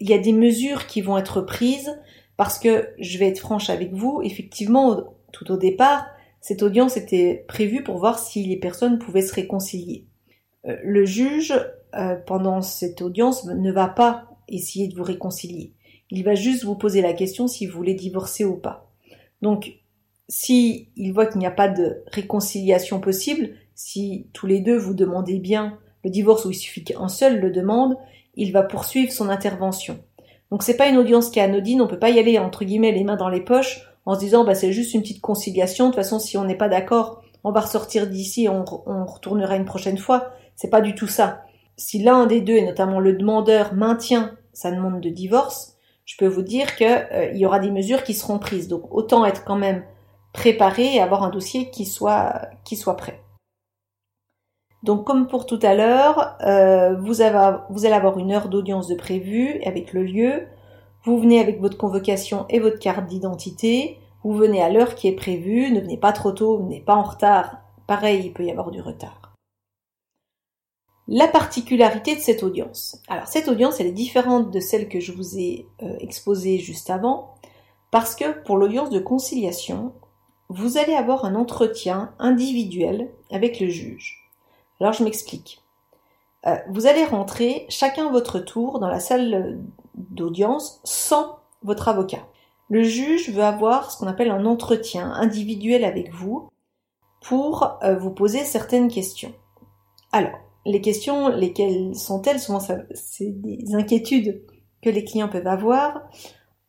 il 0.00 0.08
y 0.08 0.14
a 0.14 0.18
des 0.18 0.32
mesures 0.32 0.86
qui 0.86 1.00
vont 1.00 1.16
être 1.16 1.40
prises 1.40 1.98
parce 2.36 2.58
que, 2.58 2.90
je 2.98 3.18
vais 3.18 3.28
être 3.28 3.38
franche 3.38 3.70
avec 3.70 3.94
vous, 3.94 4.20
effectivement, 4.22 5.14
tout 5.32 5.50
au 5.50 5.56
départ, 5.56 6.06
cette 6.46 6.62
audience 6.62 6.96
était 6.96 7.44
prévue 7.48 7.82
pour 7.82 7.98
voir 7.98 8.20
si 8.20 8.44
les 8.44 8.56
personnes 8.56 9.00
pouvaient 9.00 9.20
se 9.20 9.34
réconcilier. 9.34 10.06
Euh, 10.64 10.76
le 10.84 11.04
juge, 11.04 11.52
euh, 11.96 12.14
pendant 12.24 12.62
cette 12.62 13.02
audience, 13.02 13.46
ne 13.46 13.72
va 13.72 13.88
pas 13.88 14.28
essayer 14.46 14.86
de 14.86 14.94
vous 14.94 15.02
réconcilier. 15.02 15.72
Il 16.12 16.22
va 16.22 16.36
juste 16.36 16.62
vous 16.62 16.76
poser 16.76 17.02
la 17.02 17.14
question 17.14 17.48
si 17.48 17.66
vous 17.66 17.76
voulez 17.76 17.94
divorcer 17.94 18.44
ou 18.44 18.54
pas. 18.54 18.92
Donc, 19.42 19.72
si 20.28 20.90
voit 21.12 21.26
qu'il 21.26 21.40
n'y 21.40 21.46
a 21.46 21.50
pas 21.50 21.66
de 21.66 22.04
réconciliation 22.12 23.00
possible, 23.00 23.50
si 23.74 24.28
tous 24.32 24.46
les 24.46 24.60
deux 24.60 24.76
vous 24.76 24.94
demandez 24.94 25.40
bien 25.40 25.80
le 26.04 26.10
divorce 26.10 26.44
ou 26.44 26.52
il 26.52 26.54
suffit 26.54 26.84
qu'un 26.84 27.08
seul 27.08 27.40
le 27.40 27.50
demande, 27.50 27.96
il 28.36 28.52
va 28.52 28.62
poursuivre 28.62 29.10
son 29.10 29.30
intervention. 29.30 29.98
Donc 30.52 30.62
c'est 30.62 30.76
pas 30.76 30.86
une 30.86 30.96
audience 30.96 31.28
qui 31.28 31.40
est 31.40 31.42
anodine, 31.42 31.82
on 31.82 31.88
peut 31.88 31.98
pas 31.98 32.10
y 32.10 32.20
aller 32.20 32.38
entre 32.38 32.64
guillemets 32.64 32.92
les 32.92 33.02
mains 33.02 33.16
dans 33.16 33.28
les 33.28 33.40
poches 33.40 33.95
en 34.06 34.14
se 34.14 34.20
disant 34.20 34.44
bah 34.44 34.54
c'est 34.54 34.72
juste 34.72 34.94
une 34.94 35.02
petite 35.02 35.20
conciliation. 35.20 35.86
De 35.86 35.90
toute 35.90 36.02
façon, 36.02 36.18
si 36.18 36.38
on 36.38 36.44
n'est 36.44 36.56
pas 36.56 36.68
d'accord, 36.68 37.22
on 37.44 37.52
va 37.52 37.60
ressortir 37.60 38.06
d'ici, 38.06 38.48
on, 38.48 38.64
on 38.86 39.04
retournera 39.04 39.56
une 39.56 39.64
prochaine 39.64 39.98
fois. 39.98 40.30
C'est 40.54 40.70
pas 40.70 40.80
du 40.80 40.94
tout 40.94 41.08
ça. 41.08 41.42
Si 41.76 42.02
l'un 42.02 42.26
des 42.26 42.40
deux, 42.40 42.56
et 42.56 42.64
notamment 42.64 43.00
le 43.00 43.12
demandeur, 43.12 43.74
maintient 43.74 44.32
sa 44.52 44.70
demande 44.70 45.00
de 45.00 45.10
divorce, 45.10 45.76
je 46.06 46.16
peux 46.16 46.26
vous 46.26 46.42
dire 46.42 46.76
qu'il 46.76 46.86
euh, 46.86 47.32
y 47.32 47.44
aura 47.44 47.58
des 47.58 47.70
mesures 47.70 48.04
qui 48.04 48.14
seront 48.14 48.38
prises. 48.38 48.68
Donc 48.68 48.84
autant 48.90 49.26
être 49.26 49.44
quand 49.44 49.56
même 49.56 49.84
préparé 50.32 50.94
et 50.94 51.00
avoir 51.00 51.22
un 51.24 51.30
dossier 51.30 51.70
qui 51.70 51.84
soit 51.84 52.48
qui 52.64 52.76
soit 52.76 52.96
prêt. 52.96 53.20
Donc 54.82 55.04
comme 55.04 55.26
pour 55.26 55.46
tout 55.46 55.58
à 55.62 55.74
l'heure, 55.74 56.36
euh, 56.42 56.94
vous, 56.96 57.14
vous 57.70 57.86
allez 57.86 57.94
avoir 57.94 58.18
une 58.18 58.32
heure 58.32 58.48
d'audience 58.48 58.86
de 58.86 58.94
prévu 58.94 59.60
avec 59.64 59.92
le 59.92 60.04
lieu, 60.04 60.46
vous 61.06 61.18
venez 61.18 61.38
avec 61.38 61.60
votre 61.60 61.78
convocation 61.78 62.46
et 62.48 62.58
votre 62.58 62.80
carte 62.80 63.06
d'identité. 63.06 64.00
Vous 64.24 64.34
venez 64.34 64.60
à 64.60 64.68
l'heure 64.68 64.96
qui 64.96 65.06
est 65.06 65.14
prévue. 65.14 65.70
Ne 65.70 65.80
venez 65.80 65.96
pas 65.96 66.12
trop 66.12 66.32
tôt, 66.32 66.58
ne 66.58 66.64
venez 66.64 66.80
pas 66.80 66.96
en 66.96 67.04
retard. 67.04 67.58
Pareil, 67.86 68.22
il 68.24 68.32
peut 68.32 68.44
y 68.44 68.50
avoir 68.50 68.72
du 68.72 68.80
retard. 68.80 69.32
La 71.06 71.28
particularité 71.28 72.16
de 72.16 72.20
cette 72.20 72.42
audience. 72.42 73.00
Alors 73.06 73.28
cette 73.28 73.46
audience, 73.46 73.78
elle 73.78 73.86
est 73.86 73.92
différente 73.92 74.50
de 74.50 74.58
celle 74.58 74.88
que 74.88 74.98
je 74.98 75.12
vous 75.12 75.38
ai 75.38 75.68
euh, 75.80 75.96
exposée 76.00 76.58
juste 76.58 76.90
avant, 76.90 77.36
parce 77.92 78.16
que 78.16 78.42
pour 78.42 78.56
l'audience 78.56 78.90
de 78.90 78.98
conciliation, 78.98 79.92
vous 80.48 80.76
allez 80.76 80.94
avoir 80.94 81.24
un 81.24 81.36
entretien 81.36 82.12
individuel 82.18 83.12
avec 83.30 83.60
le 83.60 83.68
juge. 83.68 84.28
Alors 84.80 84.92
je 84.92 85.04
m'explique. 85.04 85.62
Euh, 86.46 86.56
vous 86.68 86.86
allez 86.86 87.04
rentrer 87.04 87.66
chacun 87.68 88.10
votre 88.10 88.38
tour 88.38 88.78
dans 88.78 88.88
la 88.88 89.00
salle 89.00 89.58
d'audience 89.94 90.80
sans 90.84 91.38
votre 91.62 91.88
avocat. 91.88 92.26
Le 92.68 92.82
juge 92.82 93.30
veut 93.30 93.42
avoir 93.42 93.90
ce 93.90 93.98
qu'on 93.98 94.06
appelle 94.06 94.30
un 94.30 94.44
entretien 94.44 95.12
individuel 95.12 95.84
avec 95.84 96.12
vous 96.12 96.48
pour 97.20 97.78
euh, 97.82 97.96
vous 97.96 98.10
poser 98.10 98.44
certaines 98.44 98.88
questions. 98.88 99.32
Alors, 100.12 100.38
les 100.64 100.80
questions, 100.80 101.28
lesquelles 101.28 101.94
sont-elles? 101.94 102.40
Souvent, 102.40 102.60
c'est 102.60 103.40
des 103.40 103.74
inquiétudes 103.74 104.44
que 104.82 104.90
les 104.90 105.04
clients 105.04 105.28
peuvent 105.28 105.46
avoir. 105.46 106.02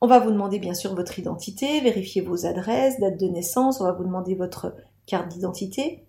On 0.02 0.08
va 0.08 0.20
vous 0.20 0.32
demander 0.32 0.60
bien 0.60 0.76
sûr 0.76 0.96
votre 0.96 1.18
identité, 1.18 1.82
vérifier 1.82 2.22
vos 2.22 2.46
adresses, 2.46 3.00
date 3.00 3.20
de 3.20 3.28
naissance, 3.28 3.82
on 3.82 3.86
va 3.86 3.94
vous 3.94 4.04
demander 4.04 4.36
votre 4.36 4.76
carte 5.08 5.30
d'identité 5.30 6.06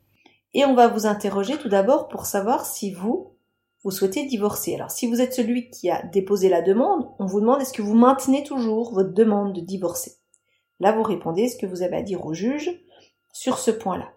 et 0.52 0.64
on 0.66 0.75
va 0.75 0.88
vous 0.88 1.06
interroger 1.06 1.56
tout 1.56 1.68
d'abord 1.68 2.08
pour 2.08 2.26
savoir 2.26 2.66
si 2.66 2.92
vous, 2.92 3.32
vous 3.85 3.90
souhaitez 3.90 4.26
divorcer. 4.26 4.75
Alors 4.75 4.90
si 4.90 5.06
vous 5.06 5.20
êtes 5.20 5.35
celui 5.35 5.70
qui 5.70 5.90
a 5.90 6.02
déposé 6.02 6.49
la 6.49 6.62
demande, 6.62 7.08
on 7.18 7.26
vous 7.26 7.40
demande 7.40 7.61
est-ce 7.61 7.73
que 7.73 7.82
vous 7.82 7.94
maintenez 7.94 8.42
toujours 8.42 8.92
votre 8.92 9.12
demande 9.12 9.54
de 9.54 9.61
divorcer? 9.61 10.16
Là 10.80 10.92
vous 10.92 11.02
répondez 11.02 11.49
ce 11.49 11.56
que 11.56 11.66
vous 11.66 11.82
avez 11.82 11.97
à 11.97 12.02
dire 12.02 12.25
au 12.25 12.35
juge 12.35 12.70
sur 13.32 13.58
ce 13.58 13.70
point-là? 13.70 14.12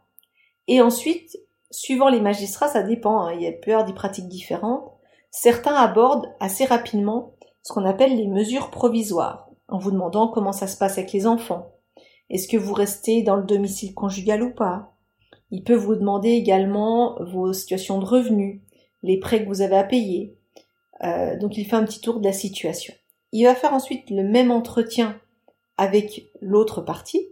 Et 0.67 0.81
ensuite, 0.81 1.37
suivant 1.69 2.09
les 2.09 2.21
magistrats, 2.21 2.67
ça 2.67 2.83
dépend, 2.83 3.21
hein, 3.21 3.33
il 3.33 3.41
y 3.41 3.47
a 3.47 3.51
peur 3.51 3.85
des 3.85 3.93
pratiques 3.93 4.27
différentes, 4.27 4.91
certains 5.29 5.75
abordent 5.75 6.33
assez 6.39 6.65
rapidement 6.65 7.35
ce 7.63 7.73
qu'on 7.73 7.85
appelle 7.85 8.15
les 8.15 8.27
mesures 8.27 8.71
provisoires 8.71 9.49
en 9.67 9.77
vous 9.77 9.91
demandant 9.91 10.27
comment 10.27 10.51
ça 10.51 10.67
se 10.67 10.77
passe 10.77 10.97
avec 10.97 11.13
les 11.13 11.27
enfants. 11.27 11.71
Est-ce 12.29 12.47
que 12.47 12.57
vous 12.57 12.73
restez 12.73 13.23
dans 13.23 13.35
le 13.35 13.43
domicile 13.43 13.93
conjugal 13.93 14.43
ou 14.43 14.53
pas? 14.53 14.95
Il 15.49 15.63
peut 15.63 15.75
vous 15.75 15.95
demander 15.95 16.29
également 16.29 17.17
vos 17.23 17.53
situations 17.53 17.99
de 17.99 18.05
revenus, 18.05 18.61
les 19.03 19.17
prêts 19.17 19.43
que 19.43 19.47
vous 19.47 19.61
avez 19.61 19.77
à 19.77 19.83
payer. 19.83 20.35
Euh, 21.03 21.37
donc 21.37 21.57
il 21.57 21.65
fait 21.65 21.75
un 21.75 21.85
petit 21.85 22.01
tour 22.01 22.19
de 22.19 22.25
la 22.25 22.33
situation. 22.33 22.93
Il 23.31 23.45
va 23.45 23.55
faire 23.55 23.73
ensuite 23.73 24.09
le 24.09 24.23
même 24.23 24.51
entretien 24.51 25.19
avec 25.77 26.29
l'autre 26.41 26.81
partie. 26.81 27.27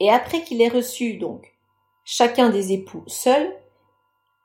Et 0.00 0.10
après 0.10 0.42
qu'il 0.42 0.60
ait 0.60 0.68
reçu 0.68 1.16
donc 1.16 1.54
chacun 2.04 2.50
des 2.50 2.72
époux 2.72 3.04
seul, 3.06 3.52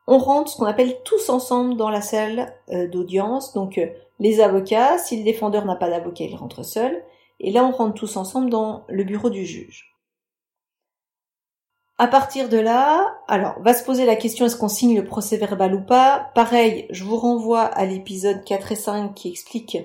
on 0.08 0.18
rentre 0.18 0.52
ce 0.52 0.58
qu'on 0.58 0.66
appelle 0.66 0.98
tous 1.04 1.30
ensemble 1.30 1.78
dans 1.78 1.90
la 1.90 2.02
salle 2.02 2.54
euh, 2.70 2.88
d'audience. 2.88 3.54
Donc 3.54 3.78
euh, 3.78 3.88
les 4.20 4.42
avocats, 4.42 4.98
si 4.98 5.18
le 5.18 5.24
défendeur 5.24 5.66
n'a 5.66 5.76
pas 5.76 5.90
d'avocat, 5.90 6.26
il 6.26 6.36
rentre 6.36 6.64
seul. 6.64 7.04
Et 7.40 7.52
là, 7.52 7.66
on 7.66 7.72
rentre 7.72 7.96
tous 7.96 8.16
ensemble 8.16 8.50
dans 8.50 8.86
le 8.88 9.04
bureau 9.04 9.30
du 9.30 9.46
juge. 9.46 9.93
À 12.00 12.08
partir 12.08 12.50
de 12.50 12.58
là, 12.58 13.20
alors, 13.28 13.54
va 13.60 13.74
se 13.74 13.84
poser 13.84 14.06
la 14.06 14.16
question 14.16 14.46
est-ce 14.46 14.58
qu'on 14.58 14.68
signe 14.68 14.96
le 14.96 15.06
procès 15.06 15.38
verbal 15.38 15.76
ou 15.76 15.82
pas? 15.82 16.32
Pareil, 16.34 16.88
je 16.90 17.04
vous 17.04 17.18
renvoie 17.18 17.62
à 17.62 17.86
l'épisode 17.86 18.44
4 18.44 18.72
et 18.72 18.76
5 18.76 19.14
qui 19.14 19.30
explique 19.30 19.78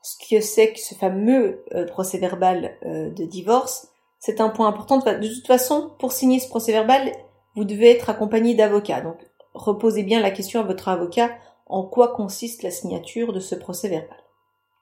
ce 0.00 0.16
que 0.30 0.40
c'est 0.40 0.72
que 0.72 0.78
ce 0.78 0.94
fameux 0.94 1.64
euh, 1.74 1.84
procès 1.84 2.18
verbal 2.18 2.76
euh, 2.84 3.10
de 3.10 3.24
divorce. 3.24 3.88
C'est 4.20 4.40
un 4.40 4.48
point 4.48 4.68
important. 4.68 4.98
De 4.98 5.34
toute 5.34 5.46
façon, 5.46 5.90
pour 5.98 6.12
signer 6.12 6.38
ce 6.38 6.48
procès 6.48 6.70
verbal, 6.70 7.10
vous 7.56 7.64
devez 7.64 7.90
être 7.90 8.10
accompagné 8.10 8.54
d'avocats. 8.54 9.00
Donc, 9.00 9.18
reposez 9.52 10.04
bien 10.04 10.20
la 10.20 10.30
question 10.30 10.60
à 10.60 10.64
votre 10.64 10.88
avocat 10.88 11.30
en 11.66 11.82
quoi 11.82 12.14
consiste 12.14 12.62
la 12.62 12.70
signature 12.70 13.32
de 13.32 13.40
ce 13.40 13.56
procès 13.56 13.88
verbal? 13.88 14.18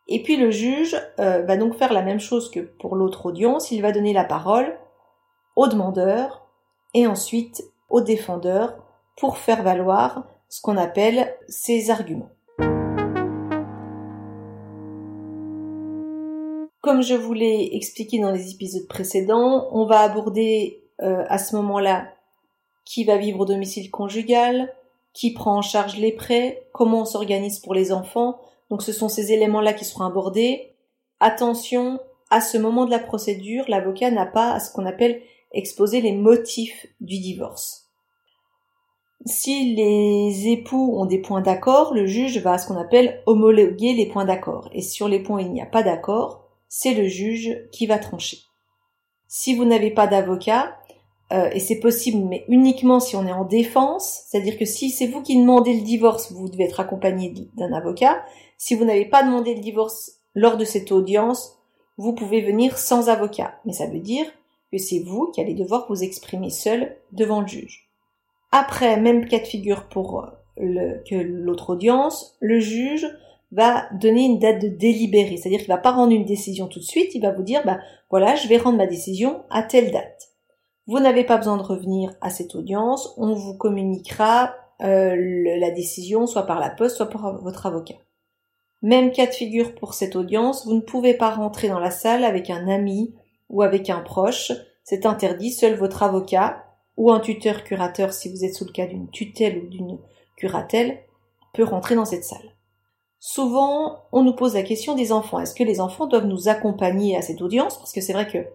Et 0.07 0.23
puis 0.23 0.37
le 0.37 0.51
juge 0.51 1.01
euh, 1.19 1.43
va 1.43 1.57
donc 1.57 1.77
faire 1.77 1.95
la 1.95 2.03
même 2.03 2.21
chose 2.21 2.51
que 2.51 2.61
pour 2.61 2.95
l'autre 2.95 3.25
audience, 3.25 3.71
il 3.71 3.81
va 3.81 3.91
donner 3.91 4.13
la 4.13 4.25
parole 4.25 4.79
au 5.57 5.67
demandeur 5.67 6.44
et 6.95 7.07
ensuite 7.07 7.65
au 7.91 8.01
défendeur 8.01 8.77
pour 9.17 9.37
faire 9.37 9.63
valoir 9.63 10.25
ce 10.49 10.63
qu'on 10.63 10.77
appelle 10.77 11.35
ses 11.49 11.91
arguments. 11.91 12.31
Comme 16.81 17.03
je 17.03 17.15
vous 17.15 17.33
l'ai 17.33 17.71
expliqué 17.73 18.21
dans 18.21 18.31
les 18.31 18.53
épisodes 18.53 18.87
précédents, 18.87 19.69
on 19.73 19.87
va 19.87 20.01
aborder 20.01 20.83
euh, 21.03 21.25
à 21.29 21.39
ce 21.39 21.57
moment-là 21.57 22.09
qui 22.85 23.05
va 23.05 23.17
vivre 23.17 23.41
au 23.41 23.47
domicile 23.47 23.91
conjugal, 23.91 24.73
qui 25.15 25.33
prend 25.33 25.57
en 25.57 25.63
charge 25.63 25.97
les 25.97 26.13
prêts, 26.13 26.67
comment 26.73 27.03
on 27.03 27.05
s'organise 27.07 27.59
pour 27.61 27.73
les 27.73 27.93
enfants. 27.93 28.39
Donc 28.71 28.83
ce 28.83 28.93
sont 28.93 29.09
ces 29.09 29.33
éléments-là 29.33 29.73
qui 29.73 29.85
seront 29.85 30.05
abordés. 30.05 30.73
Attention, 31.21 32.01
à 32.31 32.41
ce 32.41 32.59
moment 32.59 32.85
de 32.85 32.91
la 32.91 32.99
procédure, 32.99 33.65
l'avocat 33.69 34.11
n'a 34.11 34.27
pas 34.27 34.53
à 34.53 34.61
ce 34.61 34.73
qu'on 34.73 34.87
appelle 34.87 35.23
exposer 35.55 36.01
les 36.01 36.13
motifs 36.13 36.87
du 37.01 37.19
divorce. 37.19 37.85
Si 39.27 39.75
les 39.75 40.49
époux 40.49 40.99
ont 40.99 41.07
des 41.07 41.19
points 41.19 41.41
d'accord, 41.41 41.95
le 41.95 42.07
juge 42.07 42.39
va 42.39 42.53
à 42.53 42.59
ce 42.59 42.69
qu'on 42.69 42.77
appelle 42.77 43.23
homologuer 43.25 43.95
les 43.95 44.07
points 44.07 44.27
d'accord. 44.27 44.69
Et 44.73 44.83
sur 44.83 45.09
les 45.09 45.21
points 45.21 45.37
où 45.37 45.41
il 45.41 45.53
n'y 45.53 45.63
a 45.63 45.67
pas 45.67 45.83
d'accord, 45.83 46.45
c'est 46.69 46.93
le 46.93 47.09
juge 47.09 47.57
qui 47.73 47.87
va 47.87 47.99
trancher. 47.99 48.39
Si 49.27 49.55
vous 49.55 49.65
n'avez 49.65 49.91
pas 49.91 50.07
d'avocat, 50.07 50.77
euh, 51.33 51.49
et 51.53 51.61
c'est 51.61 51.81
possible, 51.81 52.23
mais 52.29 52.45
uniquement 52.49 53.01
si 53.01 53.17
on 53.17 53.27
est 53.27 53.33
en 53.33 53.45
défense, 53.45 54.25
c'est-à-dire 54.27 54.59
que 54.59 54.67
si 54.67 54.91
c'est 54.91 55.07
vous 55.07 55.23
qui 55.23 55.41
demandez 55.41 55.73
le 55.75 55.83
divorce, 55.83 56.31
vous 56.33 56.49
devez 56.49 56.65
être 56.65 56.81
accompagné 56.81 57.33
d'un 57.57 57.73
avocat. 57.73 58.23
Si 58.59 58.75
vous 58.75 58.85
n'avez 58.85 59.07
pas 59.07 59.23
demandé 59.23 59.55
le 59.55 59.61
divorce 59.61 60.19
lors 60.35 60.59
de 60.59 60.65
cette 60.65 60.93
audience, 60.93 61.57
vous 61.97 62.13
pouvez 62.13 62.43
venir 62.43 62.77
sans 62.77 63.09
avocat. 63.09 63.55
Mais 63.65 63.73
ça 63.73 63.87
veut 63.87 64.01
dire 64.01 64.27
c'est 64.79 65.01
vous 65.01 65.31
qui 65.33 65.41
allez 65.41 65.55
devoir 65.55 65.87
vous 65.89 66.03
exprimer 66.03 66.51
seul 66.51 66.97
devant 67.13 67.41
le 67.41 67.47
juge. 67.47 67.89
Après, 68.53 69.01
même 69.01 69.27
cas 69.27 69.41
de 69.41 69.45
figure 69.45 69.89
pour 69.89 70.31
le, 70.57 71.03
que 71.09 71.17
l'autre 71.17 71.71
audience, 71.71 72.37
le 72.41 72.61
juge 72.61 73.07
va 73.53 73.89
donner 73.93 74.25
une 74.25 74.39
date 74.39 74.61
de 74.61 74.69
délibéré, 74.69 75.37
c'est-à-dire 75.37 75.61
qu'il 75.61 75.69
va 75.69 75.79
pas 75.79 75.93
rendre 75.93 76.13
une 76.13 76.25
décision 76.25 76.67
tout 76.67 76.81
de 76.81 76.85
suite, 76.85 77.15
il 77.15 77.23
va 77.23 77.33
vous 77.33 77.43
dire, 77.43 77.63
bah 77.65 77.79
voilà, 78.11 78.35
je 78.35 78.49
vais 78.49 78.59
rendre 78.59 78.79
ma 78.79 78.87
décision 78.87 79.43
à 79.51 79.63
telle 79.63 79.93
date. 79.93 80.31
Vous 80.87 80.99
n'avez 80.99 81.25
pas 81.25 81.37
besoin 81.37 81.57
de 81.57 81.63
revenir 81.63 82.15
à 82.21 82.31
cette 82.31 82.55
audience, 82.55 83.15
on 83.17 83.33
vous 83.35 83.57
communiquera 83.57 84.55
euh, 84.83 85.17
la 85.59 85.71
décision 85.71 86.27
soit 86.27 86.47
par 86.47 86.59
la 86.59 86.71
poste, 86.71 86.97
soit 86.97 87.09
par 87.09 87.41
votre 87.43 87.67
avocat. 87.67 87.95
Même 88.83 89.13
cas 89.13 89.27
de 89.27 89.33
figure 89.33 89.75
pour 89.75 89.95
cette 89.95 90.15
audience, 90.15 90.67
vous 90.67 90.75
ne 90.75 90.81
pouvez 90.81 91.15
pas 91.15 91.31
rentrer 91.31 91.69
dans 91.69 91.79
la 91.79 91.91
salle 91.91 92.25
avec 92.25 92.51
un 92.51 92.69
ami 92.69 93.15
ou 93.51 93.63
avec 93.63 93.91
un 93.91 94.01
proche, 94.01 94.53
c'est 94.83 95.07
interdit, 95.07 95.53
seul 95.53 95.75
votre 95.77 96.03
avocat 96.03 96.65
ou 96.97 97.11
un 97.11 97.21
tuteur 97.21 97.65
curateur 97.65 98.13
si 98.13 98.31
vous 98.31 98.45
êtes 98.45 98.55
sous 98.55 98.65
le 98.65 98.73
cas 98.73 98.87
d'une 98.87 99.11
tutelle 99.11 99.59
ou 99.59 99.67
d'une 99.69 99.99
curatelle 100.37 101.01
peut 101.53 101.65
rentrer 101.65 101.95
dans 101.95 102.05
cette 102.05 102.25
salle. 102.25 102.55
Souvent, 103.19 104.01
on 104.13 104.23
nous 104.23 104.35
pose 104.35 104.55
la 104.55 104.63
question 104.63 104.95
des 104.95 105.11
enfants. 105.11 105.41
Est-ce 105.41 105.55
que 105.55 105.65
les 105.65 105.81
enfants 105.81 106.07
doivent 106.07 106.27
nous 106.27 106.49
accompagner 106.49 107.17
à 107.17 107.23
cette 107.23 107.41
audience? 107.41 107.79
Parce 107.79 107.93
que 107.93 108.03
c'est 108.03 108.13
vrai 108.13 108.29
que 108.29 108.47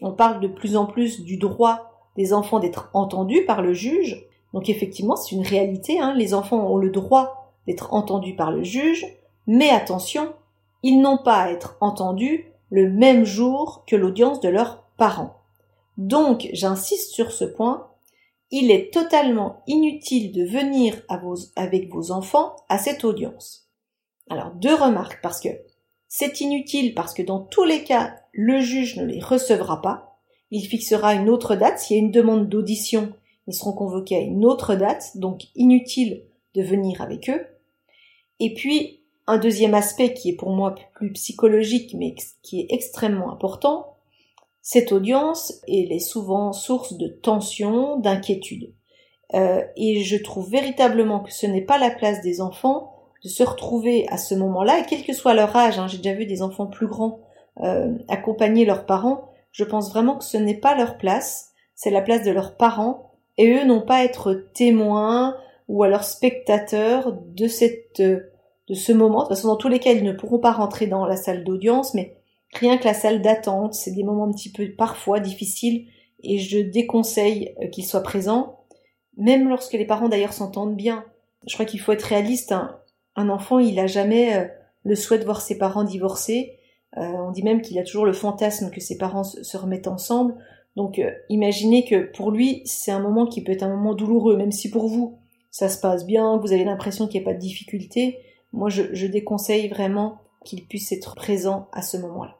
on 0.00 0.12
parle 0.12 0.40
de 0.40 0.46
plus 0.46 0.76
en 0.76 0.86
plus 0.86 1.22
du 1.22 1.36
droit 1.36 1.90
des 2.16 2.32
enfants 2.32 2.60
d'être 2.60 2.90
entendus 2.94 3.44
par 3.44 3.60
le 3.60 3.72
juge. 3.72 4.24
Donc 4.54 4.68
effectivement, 4.68 5.16
c'est 5.16 5.34
une 5.34 5.46
réalité. 5.46 5.98
Hein. 5.98 6.14
Les 6.14 6.32
enfants 6.34 6.64
ont 6.70 6.76
le 6.76 6.90
droit 6.90 7.52
d'être 7.66 7.92
entendus 7.92 8.36
par 8.36 8.52
le 8.52 8.62
juge, 8.62 9.06
mais 9.46 9.70
attention, 9.70 10.32
ils 10.82 11.00
n'ont 11.00 11.18
pas 11.18 11.42
à 11.42 11.50
être 11.50 11.76
entendus 11.80 12.52
le 12.70 12.90
même 12.90 13.24
jour 13.24 13.84
que 13.86 13.96
l'audience 13.96 14.40
de 14.40 14.48
leurs 14.48 14.84
parents. 14.96 15.42
Donc, 15.96 16.48
j'insiste 16.52 17.12
sur 17.12 17.32
ce 17.32 17.44
point, 17.44 17.88
il 18.50 18.70
est 18.70 18.92
totalement 18.92 19.62
inutile 19.66 20.32
de 20.32 20.44
venir 20.44 20.94
avec 21.56 21.92
vos 21.92 22.10
enfants 22.10 22.56
à 22.68 22.78
cette 22.78 23.04
audience. 23.04 23.68
Alors, 24.30 24.52
deux 24.52 24.74
remarques, 24.74 25.20
parce 25.22 25.40
que 25.40 25.48
c'est 26.08 26.40
inutile 26.40 26.94
parce 26.94 27.12
que 27.12 27.22
dans 27.22 27.40
tous 27.40 27.64
les 27.64 27.84
cas, 27.84 28.16
le 28.32 28.60
juge 28.60 28.96
ne 28.96 29.04
les 29.04 29.20
recevra 29.20 29.82
pas. 29.82 30.18
Il 30.50 30.62
fixera 30.62 31.14
une 31.14 31.28
autre 31.28 31.54
date. 31.54 31.78
S'il 31.78 31.96
y 31.96 32.00
a 32.00 32.02
une 32.02 32.10
demande 32.10 32.48
d'audition, 32.48 33.12
ils 33.46 33.54
seront 33.54 33.72
convoqués 33.72 34.16
à 34.16 34.20
une 34.20 34.46
autre 34.46 34.74
date, 34.74 35.16
donc 35.16 35.42
inutile 35.54 36.24
de 36.54 36.62
venir 36.62 37.02
avec 37.02 37.28
eux. 37.28 37.46
Et 38.40 38.54
puis, 38.54 38.97
un 39.28 39.38
deuxième 39.38 39.74
aspect 39.74 40.14
qui 40.14 40.30
est 40.30 40.36
pour 40.36 40.50
moi 40.50 40.74
plus 40.94 41.12
psychologique, 41.12 41.94
mais 41.96 42.14
qui 42.42 42.60
est 42.60 42.66
extrêmement 42.70 43.30
important, 43.30 43.94
cette 44.62 44.90
audience, 44.90 45.60
elle 45.68 45.92
est 45.92 45.98
souvent 45.98 46.52
source 46.52 46.94
de 46.94 47.08
tension, 47.08 47.98
d'inquiétude. 47.98 48.72
Euh, 49.34 49.62
et 49.76 50.02
je 50.02 50.16
trouve 50.16 50.50
véritablement 50.50 51.20
que 51.20 51.32
ce 51.32 51.46
n'est 51.46 51.64
pas 51.64 51.78
la 51.78 51.90
place 51.90 52.22
des 52.22 52.40
enfants 52.40 52.94
de 53.22 53.28
se 53.28 53.42
retrouver 53.42 54.08
à 54.08 54.16
ce 54.16 54.34
moment-là, 54.34 54.78
et 54.78 54.86
quel 54.88 55.04
que 55.04 55.12
soit 55.12 55.34
leur 55.34 55.54
âge, 55.54 55.78
hein, 55.78 55.88
j'ai 55.88 55.98
déjà 55.98 56.14
vu 56.14 56.24
des 56.24 56.40
enfants 56.40 56.66
plus 56.66 56.86
grands 56.86 57.20
euh, 57.60 57.98
accompagner 58.08 58.64
leurs 58.64 58.86
parents, 58.86 59.30
je 59.52 59.64
pense 59.64 59.90
vraiment 59.90 60.16
que 60.16 60.24
ce 60.24 60.38
n'est 60.38 60.54
pas 60.54 60.74
leur 60.74 60.96
place, 60.96 61.52
c'est 61.74 61.90
la 61.90 62.00
place 62.00 62.24
de 62.24 62.30
leurs 62.30 62.56
parents, 62.56 63.12
et 63.36 63.52
eux 63.52 63.64
n'ont 63.64 63.82
pas 63.82 63.96
à 63.96 64.04
être 64.04 64.32
témoins 64.54 65.36
ou 65.66 65.82
alors 65.82 66.04
spectateurs 66.04 67.12
de 67.12 67.46
cette 67.46 68.02
de 68.68 68.74
ce 68.74 68.92
moment. 68.92 69.22
De 69.22 69.28
toute 69.28 69.36
façon, 69.36 69.48
dans 69.48 69.56
tous 69.56 69.68
les 69.68 69.78
cas, 69.78 69.92
ils 69.92 70.04
ne 70.04 70.12
pourront 70.12 70.38
pas 70.38 70.52
rentrer 70.52 70.86
dans 70.86 71.06
la 71.06 71.16
salle 71.16 71.44
d'audience, 71.44 71.94
mais 71.94 72.16
rien 72.52 72.78
que 72.78 72.84
la 72.84 72.94
salle 72.94 73.22
d'attente, 73.22 73.74
c'est 73.74 73.92
des 73.92 74.04
moments 74.04 74.24
un 74.24 74.32
petit 74.32 74.52
peu 74.52 74.70
parfois 74.76 75.20
difficiles, 75.20 75.86
et 76.22 76.38
je 76.38 76.58
déconseille 76.58 77.54
euh, 77.62 77.68
qu'ils 77.68 77.86
soient 77.86 78.02
présents, 78.02 78.60
même 79.16 79.48
lorsque 79.48 79.74
les 79.74 79.84
parents 79.84 80.08
d'ailleurs 80.08 80.32
s'entendent 80.32 80.76
bien. 80.76 81.04
Je 81.46 81.54
crois 81.54 81.66
qu'il 81.66 81.80
faut 81.80 81.92
être 81.92 82.02
réaliste. 82.02 82.52
Hein 82.52 82.76
un 83.16 83.28
enfant, 83.28 83.58
il 83.58 83.78
a 83.78 83.86
jamais 83.86 84.36
euh, 84.36 84.46
le 84.84 84.94
souhait 84.94 85.18
de 85.18 85.24
voir 85.24 85.40
ses 85.40 85.58
parents 85.58 85.84
divorcer. 85.84 86.58
Euh, 86.96 87.00
on 87.00 87.30
dit 87.30 87.42
même 87.42 87.62
qu'il 87.62 87.78
a 87.78 87.84
toujours 87.84 88.06
le 88.06 88.12
fantasme 88.12 88.70
que 88.70 88.80
ses 88.80 88.96
parents 88.96 89.24
se 89.24 89.56
remettent 89.56 89.88
ensemble. 89.88 90.34
Donc 90.76 91.00
imaginez 91.28 91.84
que 91.84 92.04
pour 92.12 92.30
lui, 92.30 92.62
c'est 92.64 92.92
un 92.92 93.00
moment 93.00 93.26
qui 93.26 93.42
peut 93.42 93.50
être 93.50 93.64
un 93.64 93.74
moment 93.74 93.94
douloureux, 93.94 94.36
même 94.36 94.52
si 94.52 94.70
pour 94.70 94.86
vous, 94.86 95.18
ça 95.50 95.68
se 95.68 95.80
passe 95.80 96.06
bien, 96.06 96.36
vous 96.36 96.52
avez 96.52 96.62
l'impression 96.62 97.08
qu'il 97.08 97.20
n'y 97.20 97.26
a 97.26 97.30
pas 97.30 97.34
de 97.34 97.40
difficulté 97.40 98.20
moi 98.52 98.68
je, 98.68 99.06
déconseille 99.06 99.68
vraiment 99.68 100.18
qu'il 100.44 100.66
puisse 100.66 100.92
être 100.92 101.14
présent 101.14 101.68
à 101.72 101.82
ce 101.82 101.96
moment-là. 101.98 102.36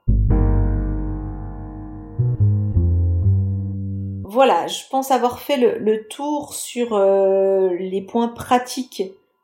Voilà, 4.25 4.67
je 4.67 4.83
pense 4.91 5.11
avoir 5.11 5.41
fait 5.41 5.57
le, 5.57 6.07
tour 6.09 6.55
sur 6.55 6.93
euh, 6.93 7.71
les 7.79 8.03
points 8.03 8.29
pratiques 8.29 9.03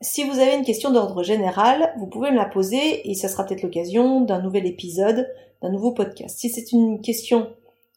Si 0.00 0.22
vous 0.22 0.38
avez 0.38 0.54
une 0.54 0.64
question 0.64 0.92
d'ordre 0.92 1.24
général, 1.24 1.92
vous 1.98 2.06
pouvez 2.06 2.30
me 2.30 2.36
la 2.36 2.44
poser 2.44 3.10
et 3.10 3.14
ça 3.14 3.26
sera 3.26 3.44
peut-être 3.44 3.64
l'occasion 3.64 4.20
d'un 4.20 4.40
nouvel 4.40 4.66
épisode, 4.66 5.28
d'un 5.60 5.70
nouveau 5.70 5.90
podcast. 5.90 6.38
Si 6.38 6.50
c'est 6.50 6.70
une 6.70 7.00
question 7.00 7.52